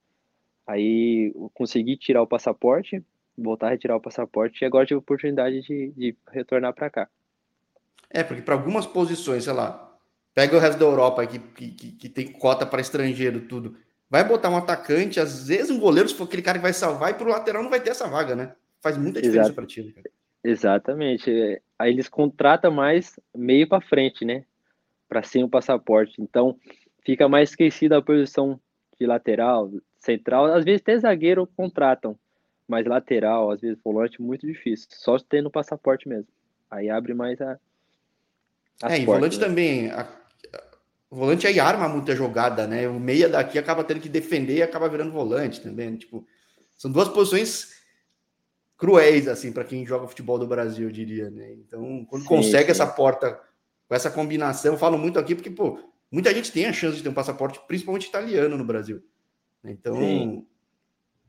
Aí 0.64 1.33
eu 1.35 1.51
consegui 1.53 1.96
tirar 1.96 2.22
o 2.22 2.27
passaporte, 2.27 3.03
voltar 3.37 3.66
a 3.66 3.70
retirar 3.70 3.96
o 3.96 4.01
passaporte 4.01 4.62
e 4.62 4.64
agora 4.64 4.87
tive 4.87 4.96
a 4.96 4.99
oportunidade 4.99 5.61
de, 5.62 5.92
de 5.96 6.16
retornar 6.31 6.72
para 6.72 6.90
cá. 6.90 7.09
É, 8.09 8.22
porque 8.22 8.42
para 8.42 8.55
algumas 8.55 8.87
posições, 8.87 9.44
sei 9.44 9.53
lá, 9.53 9.99
pega 10.33 10.57
o 10.57 10.61
resto 10.61 10.79
da 10.79 10.85
Europa 10.85 11.27
que, 11.27 11.38
que, 11.38 11.92
que 11.92 12.09
tem 12.09 12.31
cota 12.31 12.64
para 12.64 12.81
estrangeiro, 12.81 13.40
tudo. 13.40 13.77
Vai 14.09 14.22
botar 14.22 14.51
um 14.51 14.57
atacante, 14.57 15.18
às 15.18 15.49
vezes 15.49 15.70
um 15.70 15.81
goleiro, 15.81 16.09
se 16.09 16.14
for 16.14 16.25
aquele 16.25 16.42
cara 16.42 16.59
que 16.59 16.62
vai 16.62 16.72
salvar, 16.72 17.11
e 17.11 17.14
para 17.14 17.27
o 17.27 17.31
lateral 17.31 17.64
não 17.64 17.70
vai 17.70 17.81
ter 17.81 17.90
essa 17.90 18.07
vaga, 18.07 18.37
né? 18.37 18.55
Faz 18.81 18.96
muita 18.96 19.20
diferença 19.20 19.53
para 19.53 19.66
ti. 19.66 19.83
Cara. 19.92 20.09
Exatamente. 20.44 21.61
Aí 21.77 21.92
eles 21.92 22.09
contratam 22.09 22.70
mais 22.70 23.18
meio 23.35 23.68
para 23.68 23.81
frente, 23.81 24.25
né? 24.25 24.44
Para 25.09 25.25
sem 25.25 25.42
o 25.42 25.49
passaporte. 25.49 26.14
Então 26.20 26.57
fica 27.05 27.29
mais 27.29 27.51
esquecida 27.51 27.99
a 27.99 28.03
posição 28.03 28.61
de 28.98 29.06
lateral, 29.06 29.70
central, 29.98 30.46
às 30.46 30.64
vezes 30.64 30.80
até 30.80 30.98
zagueiro 30.98 31.46
contratam, 31.56 32.18
mas 32.66 32.87
lateral, 32.87 33.50
às 33.50 33.61
vezes 33.61 33.78
volante, 33.82 34.20
muito 34.20 34.46
difícil. 34.46 34.88
Só 34.90 35.18
tendo 35.18 35.50
passaporte 35.50 36.09
mesmo. 36.09 36.28
Aí 36.70 36.90
abre 36.90 37.14
mais 37.14 37.40
a. 37.40 37.59
É, 38.82 39.00
e 39.00 39.04
volante 39.04 39.38
né? 39.38 39.46
também. 39.46 39.90
A, 39.90 40.06
o 41.09 41.16
volante 41.16 41.46
aí 41.46 41.61
arma 41.61 41.88
muita 41.88 42.16
jogada, 42.16 42.66
né? 42.66 42.88
O 42.88 42.98
meia 42.98 43.28
daqui 43.28 43.59
acaba 43.59 43.85
tendo 43.85 44.00
que 44.00 44.09
defender 44.09 44.56
e 44.56 44.62
acaba 44.62 44.88
virando 44.88 45.12
volante 45.12 45.61
também. 45.61 45.96
Tipo, 45.96 46.26
são 46.74 46.90
duas 46.90 47.09
posições 47.09 47.76
cruéis, 48.76 49.28
assim, 49.28 49.52
para 49.52 49.64
quem 49.64 49.87
joga 49.87 50.09
futebol 50.09 50.38
do 50.38 50.46
Brasil, 50.46 50.88
eu 50.88 50.92
diria, 50.92 51.30
né? 51.30 51.52
Então, 51.52 52.04
quando 52.11 52.22
sim, 52.22 52.28
consegue 52.28 52.66
sim. 52.66 52.70
essa 52.72 52.87
porta 52.87 53.40
com 53.88 53.94
essa 53.94 54.11
combinação, 54.11 54.72
eu 54.72 54.78
falo 54.78 54.98
muito 54.98 55.18
aqui 55.18 55.35
porque, 55.35 55.50
pô, 55.50 55.78
muita 56.11 56.33
gente 56.35 56.53
tem 56.53 56.66
a 56.66 56.73
chance 56.73 56.97
de 56.97 57.03
ter 57.03 57.09
um 57.09 57.14
passaporte, 57.14 57.61
principalmente 57.66 58.09
italiano, 58.09 58.57
no 58.57 58.64
Brasil. 58.64 59.03
Então, 59.64 59.97
Sim. 59.99 60.47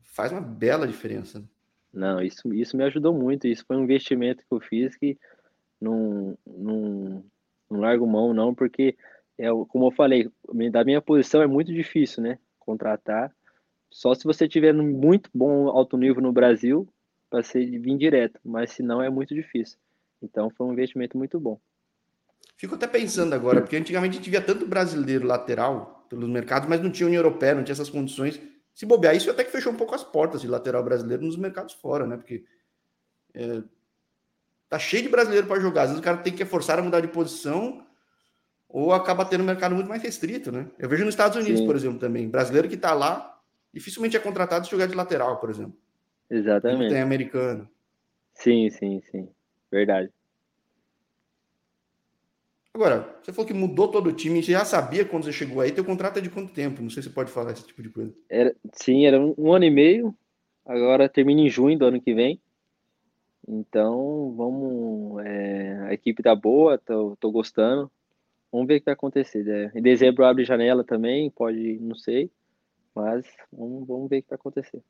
faz 0.02 0.32
uma 0.32 0.40
bela 0.40 0.86
diferença. 0.86 1.40
Né? 1.40 1.44
Não, 1.92 2.22
isso, 2.22 2.52
isso 2.54 2.76
me 2.76 2.84
ajudou 2.84 3.12
muito. 3.12 3.46
Isso 3.46 3.64
foi 3.66 3.76
um 3.76 3.84
investimento 3.84 4.44
que 4.46 4.54
eu 4.54 4.60
fiz 4.60 4.96
que 4.96 5.18
não, 5.80 6.36
não, 6.46 7.24
não 7.70 7.80
largo 7.80 8.06
mão, 8.06 8.32
não, 8.32 8.54
porque, 8.54 8.96
é, 9.36 9.48
como 9.68 9.86
eu 9.86 9.90
falei, 9.90 10.30
da 10.70 10.84
minha 10.84 11.00
posição 11.00 11.42
é 11.42 11.46
muito 11.46 11.72
difícil, 11.72 12.22
né? 12.22 12.38
Contratar. 12.58 13.34
Só 13.90 14.14
se 14.14 14.24
você 14.24 14.46
tiver 14.46 14.72
muito 14.74 15.30
bom 15.32 15.68
alto 15.68 15.96
nível 15.96 16.22
no 16.22 16.32
Brasil, 16.32 16.86
para 17.30 17.40
vir 17.40 17.96
direto, 17.96 18.40
mas 18.44 18.72
se 18.72 18.82
não 18.82 19.02
é 19.02 19.10
muito 19.10 19.34
difícil. 19.34 19.78
Então 20.22 20.50
foi 20.50 20.66
um 20.66 20.72
investimento 20.72 21.16
muito 21.16 21.38
bom. 21.38 21.60
Fico 22.58 22.74
até 22.74 22.88
pensando 22.88 23.34
agora, 23.34 23.60
porque 23.60 23.76
antigamente 23.76 24.14
a 24.14 24.16
gente 24.18 24.30
via 24.30 24.40
tanto 24.40 24.66
brasileiro 24.66 25.24
lateral 25.24 26.04
pelos 26.10 26.28
mercados, 26.28 26.68
mas 26.68 26.82
não 26.82 26.90
tinha 26.90 27.06
União 27.06 27.20
Europeia, 27.20 27.54
não 27.54 27.62
tinha 27.62 27.72
essas 27.72 27.88
condições. 27.88 28.40
Se 28.74 28.84
bobear, 28.84 29.14
isso 29.14 29.30
até 29.30 29.44
que 29.44 29.52
fechou 29.52 29.72
um 29.72 29.76
pouco 29.76 29.94
as 29.94 30.02
portas 30.02 30.40
de 30.40 30.48
lateral 30.48 30.82
brasileiro 30.82 31.24
nos 31.24 31.36
mercados 31.36 31.74
fora, 31.74 32.04
né? 32.04 32.16
Porque 32.16 32.44
é, 33.32 33.62
tá 34.68 34.76
cheio 34.76 35.04
de 35.04 35.08
brasileiro 35.08 35.46
para 35.46 35.60
jogar. 35.60 35.82
Às 35.82 35.88
vezes 35.90 36.00
o 36.00 36.04
cara 36.04 36.16
tem 36.16 36.34
que 36.34 36.44
forçar 36.44 36.80
a 36.80 36.82
mudar 36.82 37.00
de 37.00 37.06
posição 37.06 37.86
ou 38.68 38.92
acaba 38.92 39.24
tendo 39.24 39.42
um 39.42 39.46
mercado 39.46 39.76
muito 39.76 39.88
mais 39.88 40.02
restrito, 40.02 40.50
né? 40.50 40.68
Eu 40.80 40.88
vejo 40.88 41.04
nos 41.04 41.14
Estados 41.14 41.36
Unidos, 41.36 41.60
Sim. 41.60 41.66
por 41.66 41.76
exemplo, 41.76 42.00
também. 42.00 42.28
Brasileiro 42.28 42.68
que 42.68 42.76
tá 42.76 42.92
lá, 42.92 43.40
dificilmente 43.72 44.16
é 44.16 44.20
contratado 44.20 44.64
se 44.64 44.70
jogar 44.72 44.86
de 44.86 44.96
lateral, 44.96 45.38
por 45.38 45.48
exemplo. 45.48 45.78
Exatamente. 46.28 46.92
tem 46.92 47.00
americano. 47.02 47.70
Sim, 48.34 48.68
sim, 48.68 49.00
sim. 49.12 49.28
Verdade. 49.70 50.10
Agora, 52.74 53.18
você 53.22 53.32
falou 53.32 53.46
que 53.46 53.54
mudou 53.54 53.88
todo 53.88 54.08
o 54.08 54.12
time, 54.12 54.42
você 54.42 54.52
já 54.52 54.64
sabia 54.64 55.04
quando 55.04 55.24
você 55.24 55.32
chegou 55.32 55.60
aí, 55.60 55.72
teu 55.72 55.84
contrato 55.84 56.18
é 56.18 56.20
de 56.20 56.30
quanto 56.30 56.52
tempo? 56.52 56.82
Não 56.82 56.90
sei 56.90 57.02
se 57.02 57.08
você 57.08 57.14
pode 57.14 57.30
falar 57.30 57.52
esse 57.52 57.66
tipo 57.66 57.82
de 57.82 57.88
coisa. 57.88 58.14
Era, 58.28 58.54
sim, 58.72 59.06
era 59.06 59.20
um, 59.20 59.34
um 59.36 59.52
ano 59.52 59.64
e 59.64 59.70
meio, 59.70 60.14
agora 60.64 61.08
termina 61.08 61.40
em 61.40 61.48
junho 61.48 61.78
do 61.78 61.86
ano 61.86 62.00
que 62.00 62.14
vem. 62.14 62.40
Então, 63.48 64.34
vamos. 64.36 65.24
É, 65.24 65.86
a 65.88 65.94
equipe 65.94 66.22
tá 66.22 66.34
boa, 66.34 66.76
tô, 66.76 67.16
tô 67.18 67.30
gostando. 67.30 67.90
Vamos 68.52 68.66
ver 68.68 68.76
o 68.76 68.78
que 68.78 68.84
vai 68.84 68.94
acontecer. 68.94 69.42
Né? 69.42 69.72
Em 69.74 69.82
dezembro 69.82 70.24
abre 70.24 70.44
janela 70.44 70.84
também, 70.84 71.30
pode, 71.30 71.78
não 71.80 71.96
sei. 71.96 72.30
Mas 72.94 73.24
vamos, 73.50 73.86
vamos 73.86 74.10
ver 74.10 74.18
o 74.18 74.22
que 74.22 74.28
vai 74.28 74.36
acontecer. 74.36 74.82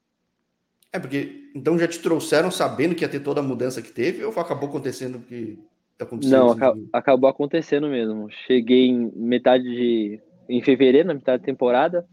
É, 0.93 0.99
porque 0.99 1.51
então 1.55 1.79
já 1.79 1.87
te 1.87 2.01
trouxeram 2.01 2.51
sabendo 2.51 2.95
que 2.95 3.05
ia 3.05 3.09
ter 3.09 3.21
toda 3.21 3.41
a 3.41 3.43
mudança 3.43 3.83
que 3.83 3.93
teve, 3.93 4.25
ou 4.25 4.33
acabou 4.33 4.69
acontecendo 4.69 5.21
que 5.21 5.59
tá? 5.99 6.07
Não, 6.23 6.53
assim? 6.53 6.89
acabou 6.93 7.29
acontecendo 7.29 7.89
mesmo. 7.89 8.31
Cheguei 8.47 8.87
em 8.87 9.11
metade 9.15 9.65
de. 9.65 10.21
em 10.49 10.63
fevereiro, 10.63 11.09
na 11.09 11.15
metade 11.15 11.41
da 11.41 11.47
temporada, 11.47 12.07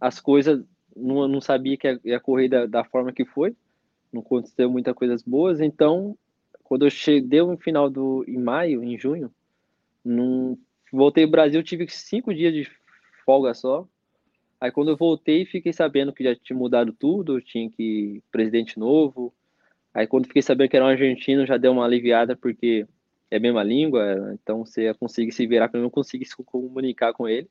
as 0.00 0.18
coisas 0.20 0.64
não, 0.96 1.28
não 1.28 1.40
sabia 1.40 1.76
que 1.76 2.00
ia 2.04 2.18
correr 2.18 2.48
da, 2.48 2.66
da 2.66 2.84
forma 2.84 3.12
que 3.12 3.24
foi, 3.24 3.54
não 4.12 4.20
aconteceu 4.20 4.70
muitas 4.70 4.94
coisas 4.94 5.22
boas, 5.22 5.60
então 5.60 6.16
quando 6.64 6.84
eu 6.84 6.90
cheguei 6.90 7.40
no 7.42 7.56
final 7.56 7.88
do 7.88 8.24
em 8.26 8.38
maio, 8.38 8.82
em 8.82 8.98
junho, 8.98 9.30
não 10.04 10.58
voltei 10.92 11.24
ao 11.24 11.30
Brasil, 11.30 11.62
tive 11.62 11.88
cinco 11.88 12.34
dias 12.34 12.52
de 12.52 12.68
folga 13.24 13.54
só, 13.54 13.86
Aí 14.60 14.72
quando 14.72 14.90
eu 14.90 14.96
voltei, 14.96 15.46
fiquei 15.46 15.72
sabendo 15.72 16.12
que 16.12 16.24
já 16.24 16.34
tinha 16.34 16.58
mudado 16.58 16.92
tudo, 16.92 17.40
tinha 17.40 17.70
que 17.70 18.22
presidente 18.30 18.78
novo. 18.78 19.32
Aí 19.94 20.06
quando 20.06 20.26
fiquei 20.26 20.42
sabendo 20.42 20.68
que 20.68 20.76
era 20.76 20.84
um 20.84 20.88
argentino, 20.88 21.46
já 21.46 21.56
deu 21.56 21.72
uma 21.72 21.84
aliviada 21.84 22.36
porque 22.36 22.86
é 23.30 23.36
a 23.36 23.40
mesma 23.40 23.62
língua, 23.62 24.34
então 24.34 24.64
você 24.64 24.92
consegue 24.94 25.30
se 25.32 25.46
virar, 25.46 25.70
eu 25.72 25.82
não 25.82 25.90
consigo 25.90 26.24
se 26.24 26.34
comunicar 26.36 27.12
com 27.12 27.28
ele. 27.28 27.48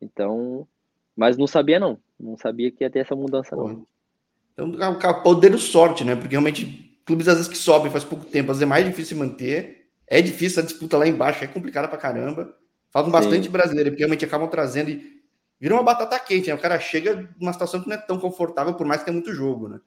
Então, 0.00 0.66
mas 1.14 1.36
não 1.36 1.46
sabia 1.46 1.80
não, 1.80 1.98
não 2.18 2.36
sabia 2.36 2.70
que 2.70 2.84
ia 2.84 2.90
ter 2.90 3.00
essa 3.00 3.14
mudança 3.14 3.54
não. 3.56 3.86
Então, 4.52 5.22
poder 5.22 5.50
do 5.50 5.58
sorte, 5.58 6.04
né? 6.04 6.16
Porque 6.16 6.32
realmente 6.32 6.98
clubes 7.04 7.28
às 7.28 7.36
vezes 7.36 7.50
que 7.50 7.58
sobem 7.58 7.90
faz 7.90 8.04
pouco 8.04 8.24
tempo, 8.24 8.50
às 8.50 8.58
vezes 8.58 8.62
é 8.62 8.66
mais 8.66 8.84
difícil 8.84 9.16
manter. 9.16 9.86
É 10.06 10.22
difícil 10.22 10.62
a 10.62 10.64
disputa 10.64 10.96
lá 10.96 11.06
embaixo, 11.06 11.42
é 11.42 11.46
complicada 11.48 11.88
pra 11.88 11.98
caramba. 11.98 12.56
Falam 12.90 13.10
bastante 13.10 13.48
brasileiro, 13.48 13.90
porque 13.90 14.02
realmente 14.02 14.24
acabam 14.24 14.48
trazendo 14.48 14.90
e 14.90 15.20
vira 15.60 15.74
uma 15.74 15.82
batata 15.82 16.18
quente, 16.18 16.48
né? 16.48 16.54
O 16.54 16.60
cara 16.60 16.78
chega 16.78 17.28
numa 17.38 17.52
situação 17.52 17.82
que 17.82 17.88
não 17.88 17.96
é 17.96 17.98
tão 17.98 18.18
confortável, 18.18 18.74
por 18.74 18.86
mais 18.86 19.00
que 19.00 19.06
tenha 19.06 19.14
muito 19.14 19.32
jogo, 19.32 19.68
né? 19.68 19.80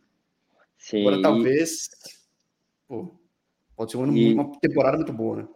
Sim. 0.78 1.02
Agora 1.02 1.22
talvez. 1.22 1.90
Pô, 2.88 3.19
pode 3.80 3.92
ser 3.92 3.98
uma, 3.98 4.18
e... 4.18 4.34
uma, 4.34 4.52
temporada 4.60 4.98
muito 4.98 5.14
boa, 5.14 5.38
né? 5.38 5.48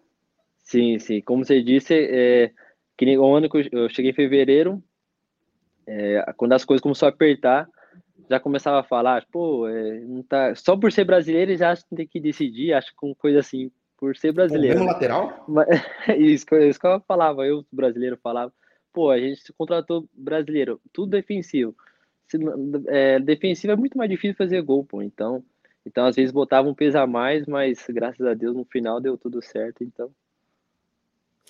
Sim, 0.63 0.97
sim. 0.97 1.19
Como 1.19 1.43
você 1.43 1.61
disse, 1.61 1.93
é, 1.93 2.51
que 2.97 3.05
nem 3.05 3.17
o 3.17 3.35
ano 3.35 3.49
que 3.49 3.69
eu 3.69 3.89
cheguei 3.89 4.11
em 4.11 4.15
fevereiro, 4.15 4.81
é, 5.85 6.23
quando 6.37 6.53
as 6.53 6.63
coisas 6.63 6.81
começaram 6.81 7.11
a 7.11 7.13
apertar, 7.13 7.67
já 8.29 8.39
começava 8.39 8.79
a 8.79 8.83
falar, 8.83 9.27
pô, 9.29 9.67
é, 9.67 9.99
não 9.99 10.23
tá, 10.23 10.55
só 10.55 10.77
por 10.77 10.89
ser 10.89 11.03
brasileiro 11.03 11.53
já 11.57 11.71
acho 11.71 11.83
que 11.83 11.95
tem 11.97 12.07
que 12.07 12.21
decidir, 12.21 12.71
acho 12.71 12.91
que 12.91 12.95
com 12.95 13.13
coisa 13.13 13.39
assim, 13.39 13.69
por 13.97 14.15
ser 14.15 14.31
brasileiro. 14.31 14.79
Mesmo 14.79 14.93
lateral? 14.93 15.43
Mas, 15.45 15.67
isso, 16.17 16.45
isso 16.55 16.79
que 16.79 16.87
eu 16.87 17.01
falava, 17.01 17.45
eu 17.45 17.65
brasileiro 17.69 18.17
falava 18.23 18.53
pô, 18.93 19.09
a 19.09 19.19
gente 19.19 19.51
contratou 19.57 20.07
brasileiro, 20.13 20.79
tudo 20.93 21.09
defensivo. 21.09 21.75
Se, 22.27 22.37
é, 22.87 23.19
defensivo 23.19 23.73
é 23.73 23.75
muito 23.75 23.97
mais 23.97 24.09
difícil 24.09 24.37
fazer 24.37 24.61
gol, 24.61 24.85
pô. 24.85 25.01
Então, 25.01 25.43
então 25.85 26.05
às 26.05 26.15
vezes 26.15 26.31
botava 26.31 26.67
um 26.67 26.73
peso 26.73 26.97
a 26.97 27.07
mais, 27.07 27.45
mas 27.45 27.85
graças 27.89 28.25
a 28.25 28.33
Deus 28.33 28.55
no 28.55 28.65
final 28.65 28.99
deu 28.99 29.17
tudo 29.17 29.41
certo, 29.41 29.83
então. 29.83 30.11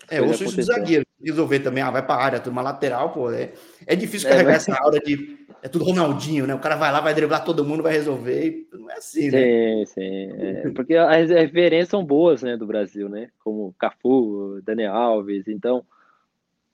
É, 0.09 0.19
eu 0.19 0.25
isso 0.31 0.53
de 0.55 0.61
zagueiro, 0.63 1.05
resolver 1.21 1.59
também, 1.59 1.81
ah, 1.81 1.91
vai 1.91 2.05
pra 2.05 2.15
área, 2.15 2.41
uma 2.49 2.61
lateral, 2.61 3.13
pô, 3.13 3.31
é, 3.31 3.53
é 3.85 3.95
difícil 3.95 4.27
é, 4.27 4.31
carregar 4.31 4.53
mas... 4.53 4.67
essa 4.67 4.83
aura 4.83 4.99
de, 4.99 5.37
é 5.61 5.69
tudo 5.69 5.85
Ronaldinho, 5.85 6.45
né, 6.45 6.53
o 6.53 6.59
cara 6.59 6.75
vai 6.75 6.91
lá, 6.91 6.99
vai 6.99 7.13
driblar 7.13 7.45
todo 7.45 7.63
mundo, 7.63 7.83
vai 7.83 7.93
resolver, 7.93 8.67
não 8.73 8.89
é 8.89 8.95
assim, 8.95 9.29
né? 9.29 9.85
Sim, 9.85 9.85
sim, 9.85 10.31
é, 10.41 10.69
porque 10.71 10.95
as 10.95 11.29
referências 11.29 11.89
são 11.89 12.03
boas, 12.03 12.41
né, 12.41 12.57
do 12.57 12.65
Brasil, 12.65 13.07
né, 13.07 13.29
como 13.43 13.73
Cafu, 13.79 14.59
Daniel 14.63 14.93
Alves, 14.93 15.47
então, 15.47 15.85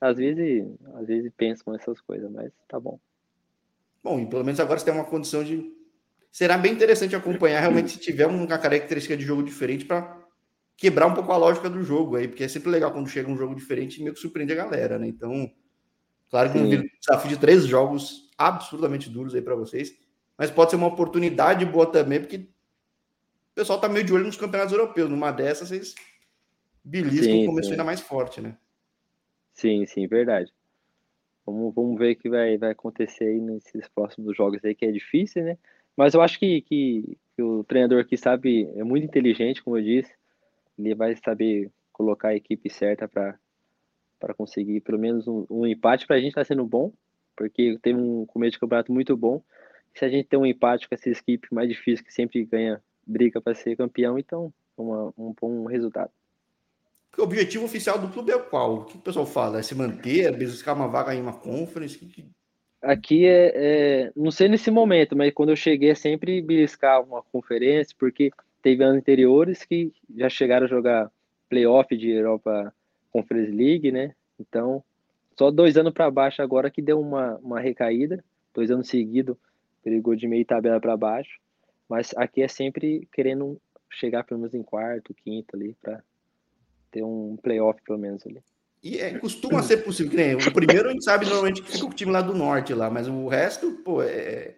às 0.02 0.18
vezes, 0.18 0.66
às 0.96 1.06
vezes 1.06 1.32
pensam 1.36 1.76
essas 1.76 2.00
coisas, 2.02 2.32
mas 2.32 2.52
tá 2.68 2.80
bom. 2.80 2.98
Bom, 4.04 4.20
e 4.20 4.26
pelo 4.26 4.44
menos 4.44 4.60
agora 4.60 4.80
você 4.80 4.86
tem 4.86 4.94
uma 4.94 5.04
condição 5.04 5.44
de. 5.44 5.72
Será 6.32 6.58
bem 6.58 6.74
interessante 6.74 7.16
acompanhar 7.16 7.60
realmente 7.60 7.92
se 7.92 8.00
tiver 8.00 8.28
uma 8.28 8.58
característica 8.58 9.18
de 9.18 9.24
jogo 9.24 9.44
diferente 9.44 9.86
para 9.86 10.18
quebrar 10.78 11.08
um 11.08 11.14
pouco 11.14 11.32
a 11.32 11.38
lógica 11.38 11.70
do 11.70 11.84
jogo 11.84 12.16
aí, 12.16 12.28
porque 12.28 12.44
é 12.44 12.48
sempre 12.48 12.70
legal 12.70 12.92
quando 12.92 13.10
chega 13.10 13.30
um 13.30 13.38
jogo 13.38 13.56
diferente 13.56 13.98
e 13.98 14.04
meio 14.04 14.14
que 14.14 14.22
surpreende 14.22 14.54
a 14.54 14.56
galera, 14.56 14.98
né? 14.98 15.08
Então, 15.08 15.52
claro 16.30 16.52
que 16.52 16.58
um 16.58 16.70
desafio 17.00 17.30
de 17.30 17.38
três 17.38 17.66
jogos 17.66 18.30
absurdamente 18.38 19.10
duros 19.10 19.36
aí 19.36 19.42
para 19.42 19.56
vocês, 19.56 19.94
mas 20.38 20.50
pode 20.50 20.70
ser 20.70 20.78
uma 20.78 20.88
oportunidade 20.88 21.66
boa 21.66 21.86
também, 21.86 22.22
porque 22.22 22.38
o 22.38 23.56
pessoal 23.56 23.82
tá 23.82 23.90
meio 23.90 24.06
de 24.06 24.14
olho 24.14 24.26
nos 24.26 24.38
campeonatos 24.38 24.72
europeus. 24.72 25.10
Numa 25.10 25.32
dessas, 25.32 25.68
vocês 25.68 25.96
beliscam 26.82 27.42
o 27.42 27.46
começo 27.48 27.72
ainda 27.72 27.84
mais 27.84 28.00
forte, 28.00 28.40
né? 28.40 28.56
Sim, 29.54 29.86
sim, 29.86 30.08
verdade. 30.08 30.54
Vamos, 31.46 31.76
vamos 31.76 32.00
ver 32.00 32.14
o 32.14 32.16
que 32.16 32.30
vai, 32.30 32.58
vai 32.58 32.72
acontecer 32.72 33.26
aí 33.26 33.42
nesses 33.42 33.90
próximos 33.90 34.38
jogos 34.38 34.64
aí, 34.64 34.74
que 34.74 34.86
é 34.86 34.92
difícil, 34.92 35.44
né? 35.44 35.58
Mas 36.00 36.14
eu 36.14 36.22
acho 36.22 36.40
que, 36.40 36.62
que, 36.62 37.18
que 37.36 37.44
o 37.44 37.62
treinador 37.66 38.00
aqui 38.00 38.16
sabe, 38.16 38.70
é 38.78 38.86
muito 38.86 39.04
inteligente, 39.04 39.62
como 39.62 39.78
eu 39.78 39.84
disse. 39.84 40.10
Ele 40.78 40.96
vai 40.96 41.14
saber 41.18 41.70
colocar 41.92 42.30
a 42.30 42.36
equipe 42.38 42.70
certa 42.70 43.06
para 43.06 44.34
conseguir 44.34 44.80
pelo 44.80 44.98
menos 44.98 45.28
um, 45.28 45.46
um 45.50 45.68
empate. 45.68 46.08
Para 46.08 46.16
a 46.16 46.20
gente 46.20 46.30
está 46.30 46.46
sendo 46.46 46.66
bom, 46.66 46.94
porque 47.36 47.78
teve 47.82 48.00
um 48.00 48.26
começo 48.26 48.54
de 48.54 48.60
campeonato 48.60 48.94
muito 48.94 49.18
bom. 49.18 49.44
Se 49.94 50.06
a 50.06 50.08
gente 50.08 50.30
tem 50.30 50.40
um 50.40 50.46
empate 50.46 50.88
com 50.88 50.96
essa 50.96 51.10
equipe 51.10 51.54
mais 51.54 51.68
difícil, 51.68 52.06
que 52.06 52.14
sempre 52.14 52.46
ganha 52.46 52.82
briga 53.06 53.42
para 53.42 53.54
ser 53.54 53.76
campeão, 53.76 54.18
então 54.18 54.54
uma, 54.78 55.14
um 55.18 55.36
bom 55.38 55.66
resultado 55.66 56.12
o 57.18 57.24
objetivo 57.24 57.66
oficial 57.66 58.00
do 58.00 58.08
clube 58.08 58.32
é 58.32 58.40
qual? 58.40 58.76
O 58.76 58.86
que 58.86 58.98
o 58.98 59.02
pessoal 59.02 59.26
fala? 59.26 59.60
É 59.60 59.62
se 59.62 59.76
manter, 59.76 60.22
é 60.26 60.32
buscar 60.32 60.74
uma 60.74 60.88
vaga 60.88 61.14
em 61.14 61.22
uma 61.22 61.34
conference? 61.34 62.00
Aqui 62.82 63.26
é, 63.26 63.52
é, 63.56 64.12
não 64.16 64.32
sei 64.32 64.48
nesse 64.48 64.72
momento, 64.72 65.16
mas 65.16 65.34
quando 65.34 65.50
eu 65.50 65.56
cheguei 65.56 65.90
é 65.92 65.96
sempre 65.96 66.42
beliscar 66.42 67.04
uma 67.04 67.22
conferência, 67.24 67.94
porque 68.00 68.32
teve 68.62 68.84
anos 68.84 68.98
anteriores 68.98 69.66
que 69.66 69.92
já 70.16 70.30
chegaram 70.30 70.66
a 70.66 70.70
jogar 70.70 71.12
playoff 71.50 71.96
de 71.96 72.10
Europa 72.10 72.74
Conference 73.12 73.52
League, 73.52 73.92
né? 73.92 74.16
Então, 74.40 74.84
só 75.38 75.52
dois 75.52 75.76
anos 75.78 75.94
para 75.94 76.10
baixo 76.10 76.42
agora 76.42 76.72
que 76.72 76.82
deu 76.82 77.00
uma, 77.00 77.38
uma 77.38 77.60
recaída, 77.60 78.24
dois 78.54 78.72
anos 78.72 78.88
seguidos, 78.88 79.36
perigou 79.84 80.16
de 80.16 80.28
meio 80.28 80.46
tabela 80.46 80.80
para 80.80 80.96
baixo, 80.96 81.40
mas 81.88 82.14
aqui 82.16 82.42
é 82.42 82.48
sempre 82.48 83.08
querendo 83.12 83.60
chegar 83.90 84.24
pelo 84.24 84.40
menos 84.40 84.54
em 84.54 84.64
quarto, 84.64 85.14
quinto 85.14 85.56
ali, 85.56 85.76
para 85.82 86.04
ter 86.92 87.04
um 87.04 87.36
playoff 87.38 87.82
pelo 87.84 87.98
menos 87.98 88.26
ali. 88.26 88.42
E 88.82 88.98
é, 88.98 89.18
costuma 89.20 89.62
ser 89.62 89.78
possível, 89.78 90.10
que 90.10 90.16
nem 90.16 90.36
o 90.36 90.54
primeiro 90.54 90.88
a 90.88 90.92
gente 90.92 91.04
sabe 91.04 91.26
normalmente 91.26 91.62
que 91.62 91.72
fica 91.72 91.86
o 91.86 91.94
time 91.94 92.12
lá 92.12 92.22
do 92.22 92.34
norte 92.34 92.74
lá, 92.74 92.90
mas 92.90 93.10
o 93.10 93.28
resto, 93.28 93.72
pô, 93.84 94.02
é, 94.02 94.56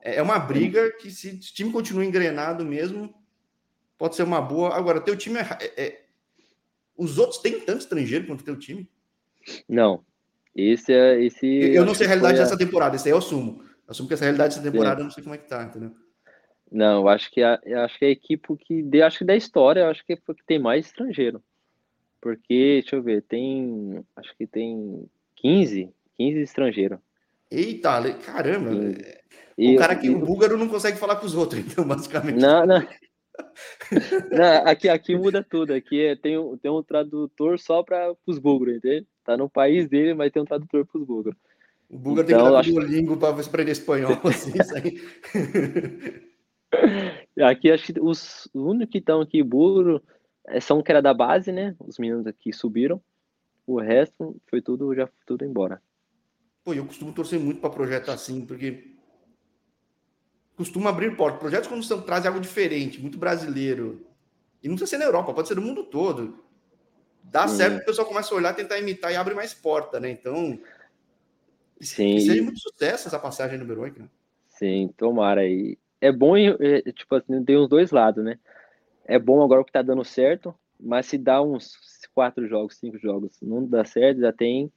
é, 0.00 0.16
é 0.16 0.22
uma 0.22 0.38
briga 0.38 0.90
que 0.92 1.10
se 1.10 1.28
o 1.28 1.38
time 1.38 1.70
continua 1.70 2.04
engrenado 2.04 2.64
mesmo, 2.64 3.14
pode 3.96 4.16
ser 4.16 4.24
uma 4.24 4.40
boa. 4.40 4.74
Agora, 4.74 5.00
teu 5.00 5.16
time 5.16 5.38
é, 5.38 5.46
é, 5.60 5.84
é 5.84 6.02
os 6.96 7.18
outros 7.18 7.40
têm 7.40 7.60
tanto 7.60 7.80
estrangeiro 7.80 8.26
quanto 8.26 8.44
teu 8.44 8.58
time? 8.58 8.88
Não. 9.68 10.04
Esse 10.54 10.92
é 10.92 11.22
esse. 11.22 11.46
Eu 11.46 11.84
não 11.84 11.94
sei 11.94 12.06
a 12.06 12.08
realidade 12.08 12.40
a... 12.40 12.42
dessa 12.42 12.56
temporada, 12.56 12.96
esse 12.96 13.06
aí 13.06 13.12
eu 13.12 13.18
assumo. 13.18 13.62
Eu 13.62 13.90
assumo 13.90 14.08
que 14.08 14.14
essa 14.14 14.24
realidade 14.24 14.56
dessa 14.56 14.70
temporada 14.70 14.96
Sim. 14.96 15.00
eu 15.00 15.04
não 15.04 15.10
sei 15.10 15.22
como 15.22 15.34
é 15.34 15.38
que 15.38 15.48
tá, 15.48 15.62
entendeu? 15.62 15.94
Não, 16.72 17.06
acho 17.06 17.30
que 17.30 17.42
a, 17.42 17.60
acho 17.84 17.98
que 17.98 18.04
a 18.04 18.10
equipe 18.10 18.56
que 18.56 18.82
de, 18.82 19.02
acho 19.02 19.18
que 19.18 19.24
da 19.24 19.36
história, 19.36 19.88
acho 19.88 20.04
que 20.04 20.16
foi 20.16 20.34
que 20.34 20.44
tem 20.44 20.58
mais 20.58 20.86
estrangeiro. 20.86 21.42
Porque, 22.20 22.80
deixa 22.80 22.96
eu 22.96 23.02
ver, 23.02 23.22
tem, 23.22 24.04
acho 24.16 24.36
que 24.36 24.46
tem 24.46 25.04
15, 25.36 25.90
15 26.16 26.40
estrangeiros. 26.40 26.98
Eita, 27.50 28.12
caramba. 28.24 28.70
E, 29.56 29.74
o 29.74 29.78
cara 29.78 29.92
aqui, 29.92 30.06
e, 30.08 30.10
o 30.10 30.18
búlgaro 30.18 30.56
não 30.56 30.68
consegue 30.68 30.98
falar 30.98 31.16
com 31.16 31.26
os 31.26 31.34
outros, 31.34 31.60
então, 31.64 31.86
basicamente. 31.86 32.40
Não, 32.40 32.66
não. 32.66 32.86
Não, 34.32 34.66
aqui, 34.66 34.88
aqui 34.88 35.14
muda 35.14 35.44
tudo. 35.44 35.74
Aqui 35.74 36.06
é, 36.06 36.16
tem, 36.16 36.38
um, 36.38 36.56
tem 36.56 36.70
um 36.70 36.82
tradutor 36.82 37.58
só 37.58 37.82
para 37.82 38.14
os 38.26 38.38
búlgaros, 38.38 38.76
entende? 38.76 39.06
Tá 39.22 39.36
no 39.36 39.46
país 39.46 39.86
dele, 39.88 40.14
mas 40.14 40.32
tem 40.32 40.40
um 40.40 40.46
tradutor 40.46 40.86
para 40.86 40.98
os 40.98 41.06
búlgaros. 41.06 41.38
O 41.88 41.98
búlgaro 41.98 42.26
então, 42.26 42.38
tem 42.38 42.46
que 42.46 42.52
dar 42.52 42.60
acho... 42.60 42.70
Duolingo 42.72 43.16
para 43.18 43.40
aprender 43.40 43.72
espanhol. 43.72 44.12
Assim, 44.24 44.52
aqui 47.42 47.70
acho 47.70 47.92
que 47.92 48.00
os, 48.00 48.48
os 48.52 48.62
únicos 48.62 48.90
que 48.90 48.98
estão 48.98 49.20
aqui 49.20 49.42
búlgaro 49.42 50.02
é, 50.46 50.60
são 50.60 50.82
que 50.82 50.90
era 50.90 51.02
da 51.02 51.12
base, 51.12 51.52
né? 51.52 51.74
Os 51.80 51.98
meninos 51.98 52.26
aqui 52.26 52.52
subiram. 52.52 53.00
O 53.66 53.80
resto 53.80 54.36
foi 54.46 54.62
tudo 54.62 54.94
já 54.94 55.08
tudo 55.26 55.44
embora. 55.44 55.82
Pô, 56.64 56.72
eu 56.72 56.86
costumo 56.86 57.12
torcer 57.12 57.38
muito 57.38 57.60
para 57.60 57.70
projeto 57.70 58.10
assim, 58.10 58.44
porque 58.44 58.96
costuma 60.56 60.90
abrir 60.90 61.16
portas. 61.16 61.40
Projetos 61.40 61.68
quando 61.68 61.82
são, 61.82 62.00
trazem 62.00 62.28
algo 62.28 62.40
diferente, 62.40 63.00
muito 63.00 63.18
brasileiro. 63.18 64.06
E 64.62 64.68
não 64.68 64.74
precisa 64.74 64.90
ser 64.90 64.98
na 64.98 65.04
Europa, 65.04 65.34
pode 65.34 65.48
ser 65.48 65.54
no 65.54 65.62
mundo 65.62 65.84
todo. 65.84 66.44
Dá 67.22 67.46
Sim. 67.48 67.56
certo, 67.56 67.82
o 67.82 67.84
pessoal 67.84 68.06
começa 68.06 68.32
a 68.32 68.36
olhar, 68.36 68.54
tentar 68.54 68.78
imitar 68.78 69.12
e 69.12 69.16
abre 69.16 69.34
mais 69.34 69.52
porta, 69.52 69.98
né? 69.98 70.10
Então, 70.10 70.58
Sim. 71.80 72.18
seja 72.20 72.42
muito 72.42 72.60
sucesso 72.60 73.08
essa 73.08 73.18
passagem 73.18 73.58
no 73.58 73.70
Heroic, 73.70 74.00
né? 74.00 74.08
Sim, 74.48 74.92
tomara 74.96 75.42
aí. 75.42 75.76
É 76.00 76.12
bom, 76.12 76.36
é, 76.36 76.82
tipo 76.92 77.14
assim, 77.14 77.44
tem 77.44 77.56
os 77.56 77.68
dois 77.68 77.90
lados, 77.90 78.24
né? 78.24 78.38
É 79.06 79.18
bom 79.18 79.42
agora 79.42 79.60
o 79.60 79.64
que 79.64 79.72
tá 79.72 79.82
dando 79.82 80.04
certo, 80.04 80.54
mas 80.78 81.06
se 81.06 81.16
dá 81.16 81.40
uns 81.40 81.76
quatro 82.14 82.46
jogos, 82.46 82.76
cinco 82.76 82.98
jogos, 82.98 83.38
não 83.40 83.66
dá 83.66 83.84
certo, 83.84 84.20
já 84.20 84.32
tem 84.32 84.70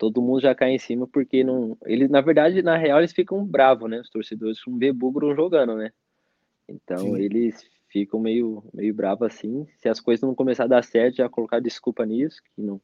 todo 0.00 0.22
mundo 0.22 0.40
já 0.40 0.54
cai 0.54 0.70
em 0.70 0.78
cima 0.78 1.06
porque 1.06 1.44
não. 1.44 1.76
Ele, 1.84 2.08
na 2.08 2.22
verdade, 2.22 2.62
na 2.62 2.74
real, 2.74 3.00
eles 3.00 3.12
ficam 3.12 3.44
bravos, 3.44 3.90
né? 3.90 4.00
Os 4.00 4.08
torcedores 4.08 4.58
não 4.66 4.78
vê 4.78 4.90
Bugro 4.90 5.34
jogando, 5.34 5.76
né? 5.76 5.92
Então 6.66 7.00
Sim. 7.00 7.18
eles 7.18 7.68
ficam 7.86 8.18
meio, 8.18 8.64
meio 8.72 8.94
bravos 8.94 9.26
assim. 9.26 9.66
Se 9.76 9.90
as 9.90 10.00
coisas 10.00 10.22
não 10.22 10.34
começar 10.34 10.64
a 10.64 10.68
dar 10.68 10.82
certo, 10.82 11.16
já 11.16 11.28
colocar 11.28 11.60
desculpa 11.60 12.06
nisso, 12.06 12.40
que 12.42 12.62
não. 12.62 12.80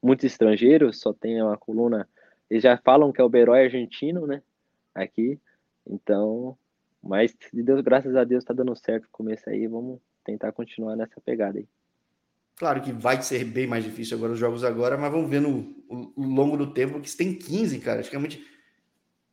Muitos 0.00 0.26
estrangeiros 0.26 1.00
só 1.00 1.12
tem 1.12 1.42
uma 1.42 1.56
coluna. 1.56 2.08
Eles 2.48 2.62
já 2.62 2.76
falam 2.76 3.10
que 3.10 3.20
é 3.20 3.24
o 3.24 3.36
herói 3.36 3.64
argentino, 3.64 4.24
né? 4.24 4.40
Aqui. 4.94 5.40
Então, 5.84 6.56
mas 7.02 7.36
de 7.52 7.64
Deus, 7.64 7.80
graças 7.80 8.14
a 8.14 8.22
Deus, 8.22 8.44
tá 8.44 8.54
dando 8.54 8.76
certo 8.76 9.06
o 9.06 9.10
começo 9.10 9.50
aí. 9.50 9.66
Vamos 9.66 9.98
tentar 10.24 10.52
continuar 10.52 10.96
nessa 10.96 11.20
pegada 11.20 11.58
aí. 11.58 11.68
Claro 12.56 12.82
que 12.82 12.92
vai 12.92 13.22
ser 13.22 13.42
bem 13.44 13.66
mais 13.66 13.84
difícil 13.84 14.16
agora 14.16 14.34
os 14.34 14.38
jogos 14.38 14.64
agora, 14.64 14.98
mas 14.98 15.10
vamos 15.10 15.30
ver 15.30 15.40
no, 15.40 15.74
no, 15.88 16.12
longo 16.16 16.58
do 16.58 16.74
tempo 16.74 17.00
que 17.00 17.16
tem 17.16 17.34
15, 17.34 17.78
cara. 17.80 18.00
Acho 18.00 18.10
que 18.10 18.16
realmente 18.16 18.44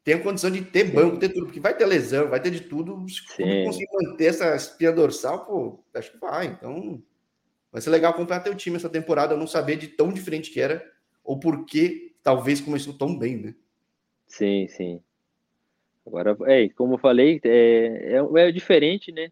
tem 0.02 0.14
a 0.14 0.24
condição 0.24 0.50
de 0.50 0.62
ter 0.62 0.86
banco, 0.86 1.18
ter 1.18 1.30
tudo, 1.30 1.48
porque 1.48 1.60
vai 1.60 1.76
ter 1.76 1.86
lesão, 1.86 2.30
vai 2.30 2.40
ter 2.40 2.52
de 2.52 2.62
tudo. 2.62 3.06
Se 3.10 3.66
conseguir 3.66 3.88
manter 3.92 4.28
essa 4.28 4.56
espinha 4.56 4.94
dorsal, 4.94 5.46
pô, 5.46 5.84
acho 5.94 6.14
que 6.14 6.18
vai. 6.20 6.48
Então, 6.48 7.04
vai 7.70 7.82
ser 7.82 7.90
legal 7.90 8.14
acompanhar 8.14 8.40
teu 8.40 8.56
time 8.56 8.78
essa 8.78 8.90
temporada, 8.90 9.36
não 9.36 9.46
saber 9.46 9.76
de 9.76 9.90
tão 9.90 10.08
diferente 10.08 10.50
que 10.50 10.62
era, 10.62 10.82
ou 11.22 11.38
por 11.38 11.66
que 11.66 12.16
talvez 12.24 12.62
começou 12.62 12.94
tão 12.94 13.20
bem, 13.20 13.36
né? 13.36 13.56
Sim, 14.26 14.68
sim. 14.70 15.02
Agora, 16.06 16.38
é, 16.46 16.70
como 16.70 16.94
eu 16.94 16.98
falei, 16.98 17.42
é, 17.44 18.14
é, 18.14 18.48
é 18.48 18.52
diferente, 18.54 19.12
né? 19.12 19.30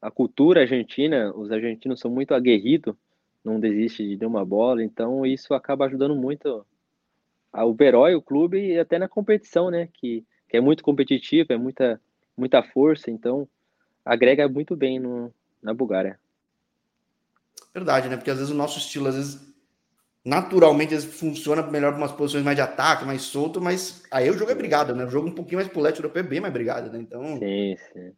A 0.00 0.10
cultura 0.10 0.62
argentina, 0.62 1.32
os 1.34 1.50
argentinos 1.50 2.00
são 2.00 2.10
muito 2.10 2.34
aguerridos 2.34 2.94
não 3.44 3.58
desiste 3.58 4.06
de 4.06 4.16
nenhuma 4.16 4.44
bola, 4.44 4.82
então 4.82 5.24
isso 5.24 5.54
acaba 5.54 5.86
ajudando 5.86 6.14
muito 6.14 6.64
a 7.52 7.64
Uberói, 7.64 8.14
o 8.14 8.22
clube, 8.22 8.58
e 8.58 8.78
até 8.78 8.98
na 8.98 9.08
competição, 9.08 9.70
né? 9.70 9.88
Que, 9.94 10.24
que 10.48 10.56
é 10.56 10.60
muito 10.60 10.84
competitivo, 10.84 11.52
é 11.52 11.56
muita, 11.56 12.00
muita 12.36 12.62
força, 12.62 13.10
então 13.10 13.48
agrega 14.04 14.48
muito 14.48 14.76
bem 14.76 14.98
no, 14.98 15.32
na 15.62 15.74
Bulgária. 15.74 16.18
Verdade, 17.74 18.08
né? 18.08 18.16
Porque 18.16 18.30
às 18.30 18.38
vezes 18.38 18.52
o 18.52 18.56
nosso 18.56 18.78
estilo, 18.78 19.08
às 19.08 19.16
vezes, 19.16 19.54
naturalmente, 20.24 20.94
às 20.94 21.04
vezes, 21.04 21.18
funciona 21.18 21.62
melhor 21.62 21.92
para 21.92 22.02
umas 22.02 22.12
posições 22.12 22.44
mais 22.44 22.56
de 22.56 22.62
ataque, 22.62 23.04
mais 23.04 23.22
solto, 23.22 23.60
mas 23.60 24.02
aí 24.10 24.30
o 24.30 24.34
jogo 24.34 24.50
é 24.50 24.54
brigado, 24.54 24.94
né? 24.94 25.04
O 25.04 25.10
jogo 25.10 25.28
um 25.28 25.34
pouquinho 25.34 25.58
mais 25.58 25.68
pro 25.68 25.80
leste 25.80 25.98
europeu 25.98 26.22
é 26.22 26.26
bem 26.26 26.40
mais 26.40 26.52
brigado, 26.52 26.90
né? 26.90 26.98
Então, 26.98 27.38
sim, 27.38 27.76
sim. 27.92 28.12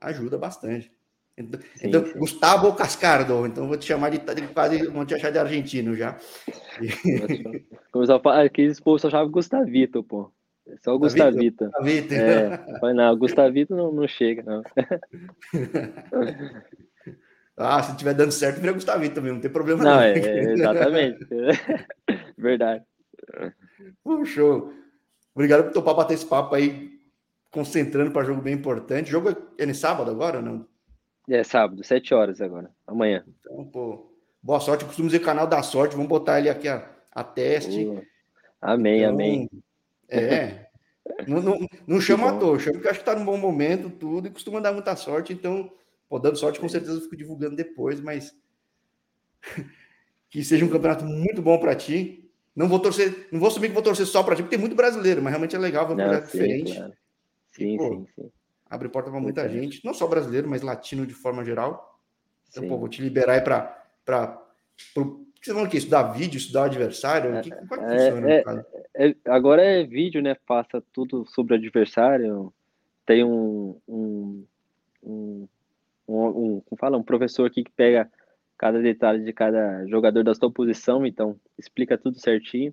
ajuda 0.00 0.38
bastante. 0.38 0.90
Então, 1.36 1.60
sim, 1.76 1.88
então 1.88 2.06
sim. 2.06 2.18
Gustavo 2.18 2.74
Cascardo, 2.74 3.46
então 3.46 3.66
vou 3.66 3.76
te 3.76 3.86
chamar 3.86 4.10
de, 4.10 4.18
de 4.18 4.48
quase, 4.48 4.86
vou 4.88 5.06
te 5.06 5.14
achar 5.14 5.32
de 5.32 5.38
argentino 5.38 5.96
já. 5.96 6.18
Começou 7.90 8.20
a 8.24 8.42
aqueles 8.42 8.78
povos 8.78 9.00
só 9.00 9.10
chamavam 9.10 9.32
Gustavito, 9.32 10.04
pô. 10.04 10.30
É 10.68 10.76
só 10.84 10.94
o 10.94 10.98
Gustavito. 10.98 11.64
Gustavito. 11.64 12.14
É, 12.14 12.94
não, 12.94 13.16
Gustavito 13.16 13.74
não, 13.74 13.92
não 13.92 14.06
chega, 14.06 14.42
não. 14.42 14.62
ah, 17.56 17.82
se 17.82 17.96
tiver 17.96 18.14
dando 18.14 18.32
certo, 18.32 18.60
vira 18.60 18.72
Gustavito 18.72 19.14
também, 19.14 19.32
não 19.32 19.40
tem 19.40 19.50
problema 19.50 19.82
não. 19.82 19.90
Não, 19.90 20.02
é, 20.02 20.52
exatamente. 20.52 21.26
Verdade. 22.36 22.84
Bom, 24.04 24.24
show. 24.24 24.72
Obrigado 25.34 25.64
por 25.64 25.72
topar 25.72 25.94
bater 25.94 26.14
esse 26.14 26.26
papo 26.26 26.54
aí, 26.54 26.90
concentrando 27.50 28.10
para 28.10 28.26
jogo 28.26 28.42
bem 28.42 28.54
importante. 28.54 29.08
O 29.08 29.12
jogo 29.12 29.30
é, 29.30 29.62
é 29.62 29.66
no 29.66 29.74
sábado 29.74 30.10
agora 30.10 30.36
ou 30.36 30.42
não? 30.42 30.71
É 31.28 31.44
sábado, 31.44 31.84
7 31.84 32.14
horas 32.14 32.40
agora, 32.40 32.70
amanhã. 32.86 33.24
Então, 33.40 33.64
pô, 33.64 34.10
boa 34.42 34.58
sorte. 34.58 34.82
Eu 34.82 34.88
costumo 34.88 35.08
dizer 35.08 35.20
canal 35.20 35.46
da 35.46 35.62
sorte. 35.62 35.94
Vamos 35.94 36.08
botar 36.08 36.40
ele 36.40 36.50
aqui 36.50 36.68
a, 36.68 36.88
a 37.12 37.22
teste. 37.22 37.86
Uh, 37.86 38.04
amém, 38.60 39.00
então, 39.00 39.12
amém. 39.12 39.50
É. 40.08 40.66
não, 41.26 41.40
não, 41.40 41.68
não 41.86 42.00
chama 42.00 42.30
à 42.30 42.36
toa, 42.36 42.58
chama 42.58 42.74
porque 42.74 42.88
acho 42.88 42.98
que 42.98 43.04
tá 43.04 43.14
num 43.14 43.24
bom 43.24 43.38
momento, 43.38 43.88
tudo, 43.88 44.26
e 44.26 44.30
costuma 44.30 44.60
dar 44.60 44.72
muita 44.72 44.96
sorte. 44.96 45.32
Então, 45.32 45.72
pô, 46.08 46.18
dando 46.18 46.36
sorte, 46.36 46.58
com 46.58 46.68
certeza 46.68 46.94
eu 46.94 47.00
fico 47.02 47.16
divulgando 47.16 47.54
depois, 47.54 48.00
mas 48.00 48.36
que 50.28 50.42
seja 50.42 50.64
um 50.64 50.70
campeonato 50.70 51.04
muito 51.04 51.40
bom 51.40 51.58
para 51.58 51.74
ti. 51.76 52.18
Não 52.54 52.68
vou 52.68 52.80
torcer, 52.80 53.28
não 53.32 53.40
vou 53.40 53.48
assumir 53.48 53.68
que 53.68 53.74
vou 53.74 53.82
torcer 53.82 54.06
só 54.06 54.22
para 54.22 54.34
ti, 54.34 54.42
porque 54.42 54.56
tem 54.56 54.60
muito 54.60 54.76
brasileiro, 54.76 55.22
mas 55.22 55.30
realmente 55.30 55.56
é 55.56 55.58
legal 55.58 55.86
ver 55.86 55.94
um 55.94 55.96
projeto 55.96 56.26
diferente. 56.26 56.74
Claro. 56.74 56.92
Sim, 57.52 57.76
pô, 57.76 57.88
sim, 57.88 58.06
sim 58.14 58.30
abre 58.72 58.88
porta 58.88 59.10
para 59.10 59.20
muita 59.20 59.46
gente, 59.46 59.84
não 59.84 59.92
só 59.92 60.06
brasileiro, 60.06 60.48
mas 60.48 60.62
latino 60.62 61.06
de 61.06 61.12
forma 61.12 61.44
geral. 61.44 62.00
Então, 62.48 62.66
pô, 62.66 62.78
vou 62.78 62.88
te 62.88 63.02
liberar 63.02 63.34
aí 63.34 63.40
para. 63.42 64.42
Você 64.94 65.52
falando 65.52 65.68
que 65.68 65.76
estudar 65.76 66.04
vídeo, 66.04 66.38
estudar 66.38 66.62
o 66.62 66.64
adversário? 66.64 67.34
É, 67.34 67.42
que, 67.42 67.50
como 67.50 67.82
é, 67.82 68.10
funciona, 68.10 68.30
é, 68.94 69.08
é, 69.08 69.16
agora 69.26 69.62
é 69.62 69.84
vídeo, 69.84 70.22
né? 70.22 70.34
Passa 70.46 70.82
tudo 70.92 71.26
sobre 71.26 71.52
o 71.52 71.58
adversário. 71.58 72.52
Tem 73.04 73.22
um, 73.22 73.78
um, 73.86 74.46
um, 75.02 75.48
um, 76.08 76.60
como 76.60 76.78
fala, 76.78 76.96
um 76.96 77.02
professor 77.02 77.44
aqui 77.44 77.64
que 77.64 77.72
pega 77.72 78.10
cada 78.56 78.80
detalhe 78.80 79.22
de 79.22 79.32
cada 79.34 79.84
jogador 79.86 80.24
da 80.24 80.34
sua 80.34 80.50
posição, 80.50 81.04
então 81.04 81.36
explica 81.58 81.98
tudo 81.98 82.18
certinho. 82.18 82.72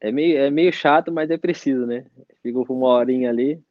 É 0.00 0.12
meio, 0.12 0.36
é 0.36 0.50
meio 0.50 0.72
chato, 0.72 1.10
mas 1.10 1.30
é 1.30 1.38
preciso, 1.38 1.86
né? 1.86 2.04
Fica 2.42 2.58
uma 2.58 2.88
horinha 2.88 3.30
ali, 3.30 3.62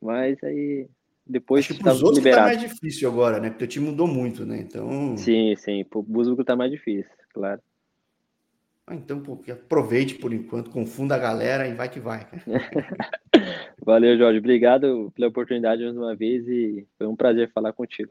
mas 0.00 0.42
aí 0.42 0.88
depois 1.26 1.64
Acho 1.64 1.74
que 1.74 1.84
tá 1.84 1.92
os 1.92 2.02
outros 2.02 2.24
tá 2.24 2.42
mais 2.42 2.58
difícil 2.58 3.08
agora, 3.08 3.38
né? 3.38 3.50
Porque 3.50 3.64
o 3.64 3.68
time 3.68 3.86
mudou 3.86 4.06
muito, 4.06 4.46
né? 4.46 4.58
Então. 4.58 5.16
Sim, 5.16 5.54
sim. 5.56 5.84
O 5.92 6.02
Busco 6.02 6.42
tá 6.42 6.56
mais 6.56 6.70
difícil, 6.70 7.10
claro. 7.34 7.60
Ah, 8.86 8.94
então, 8.94 9.20
pô, 9.20 9.38
aproveite 9.52 10.14
por 10.14 10.32
enquanto, 10.32 10.70
confunda 10.70 11.14
a 11.14 11.18
galera 11.18 11.68
e 11.68 11.74
vai 11.74 11.90
que 11.90 12.00
vai. 12.00 12.26
Valeu, 13.84 14.16
Jorge. 14.16 14.38
Obrigado 14.38 15.12
pela 15.14 15.28
oportunidade 15.28 15.84
mais 15.84 15.94
uma 15.94 16.16
vez 16.16 16.48
e 16.48 16.86
foi 16.96 17.06
um 17.06 17.14
prazer 17.14 17.52
falar 17.52 17.74
contigo. 17.74 18.10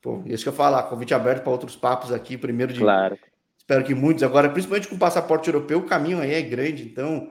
Pô, 0.00 0.22
isso 0.24 0.42
que 0.42 0.48
eu 0.48 0.54
falar, 0.54 0.84
convite 0.84 1.12
aberto 1.12 1.42
para 1.42 1.52
outros 1.52 1.76
papos 1.76 2.10
aqui, 2.10 2.38
primeiro 2.38 2.72
de. 2.72 2.80
Claro. 2.80 3.18
Espero 3.58 3.84
que 3.84 3.94
muitos 3.94 4.22
agora, 4.22 4.48
principalmente 4.48 4.88
com 4.88 4.94
o 4.94 4.98
passaporte 4.98 5.48
europeu, 5.48 5.78
o 5.78 5.86
caminho 5.86 6.18
aí 6.18 6.32
é 6.32 6.40
grande, 6.40 6.82
então 6.82 7.30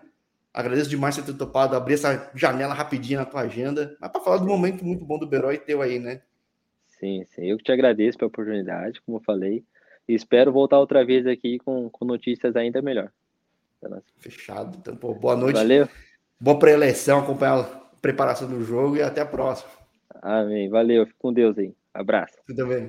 Agradeço 0.54 0.90
demais 0.90 1.16
você 1.16 1.22
ter 1.22 1.34
topado 1.34 1.76
abrir 1.76 1.94
essa 1.94 2.32
janela 2.34 2.74
rapidinho 2.74 3.20
na 3.20 3.26
tua 3.26 3.42
agenda. 3.42 3.96
Mas 4.00 4.12
para 4.12 4.22
falar 4.22 4.38
do 4.38 4.46
momento 4.46 4.84
muito 4.84 5.06
bom 5.06 5.20
do 5.20 5.28
Berói 5.28 5.58
teu 5.58 5.82
aí, 5.82 6.00
né? 6.00 6.22
Sim, 6.88 7.26
sim. 7.30 7.46
Eu 7.46 7.58
que 7.58 7.64
te 7.64 7.72
agradeço 7.72 8.18
pela 8.18 8.28
oportunidade, 8.28 9.02
como 9.02 9.18
eu 9.18 9.22
falei. 9.24 9.64
E 10.08 10.14
espero 10.14 10.52
voltar 10.52 10.80
outra 10.80 11.06
vez 11.06 11.28
aqui 11.28 11.60
com, 11.60 11.90
com 11.90 12.04
notícias 12.04 12.56
ainda 12.56 12.82
melhor. 12.82 13.12
Fechado. 14.18 14.78
Então, 14.78 14.96
pô, 14.96 15.14
boa 15.14 15.36
noite. 15.36 15.56
Valeu. 15.56 15.88
Boa 16.40 16.58
pré-eleição, 16.58 17.20
acompanhar 17.20 17.60
a 17.60 17.64
preparação 18.02 18.48
do 18.48 18.64
jogo 18.64 18.98
e 18.98 19.02
até 19.02 19.22
a 19.22 19.26
próxima. 19.26 19.70
Amém. 20.22 20.70
Valeu. 20.70 21.06
Fique 21.06 21.20
com 21.20 21.32
Deus 21.32 21.58
aí. 21.58 21.74
Abraço. 21.94 22.38
Tudo 22.48 22.68
bem. 22.68 22.88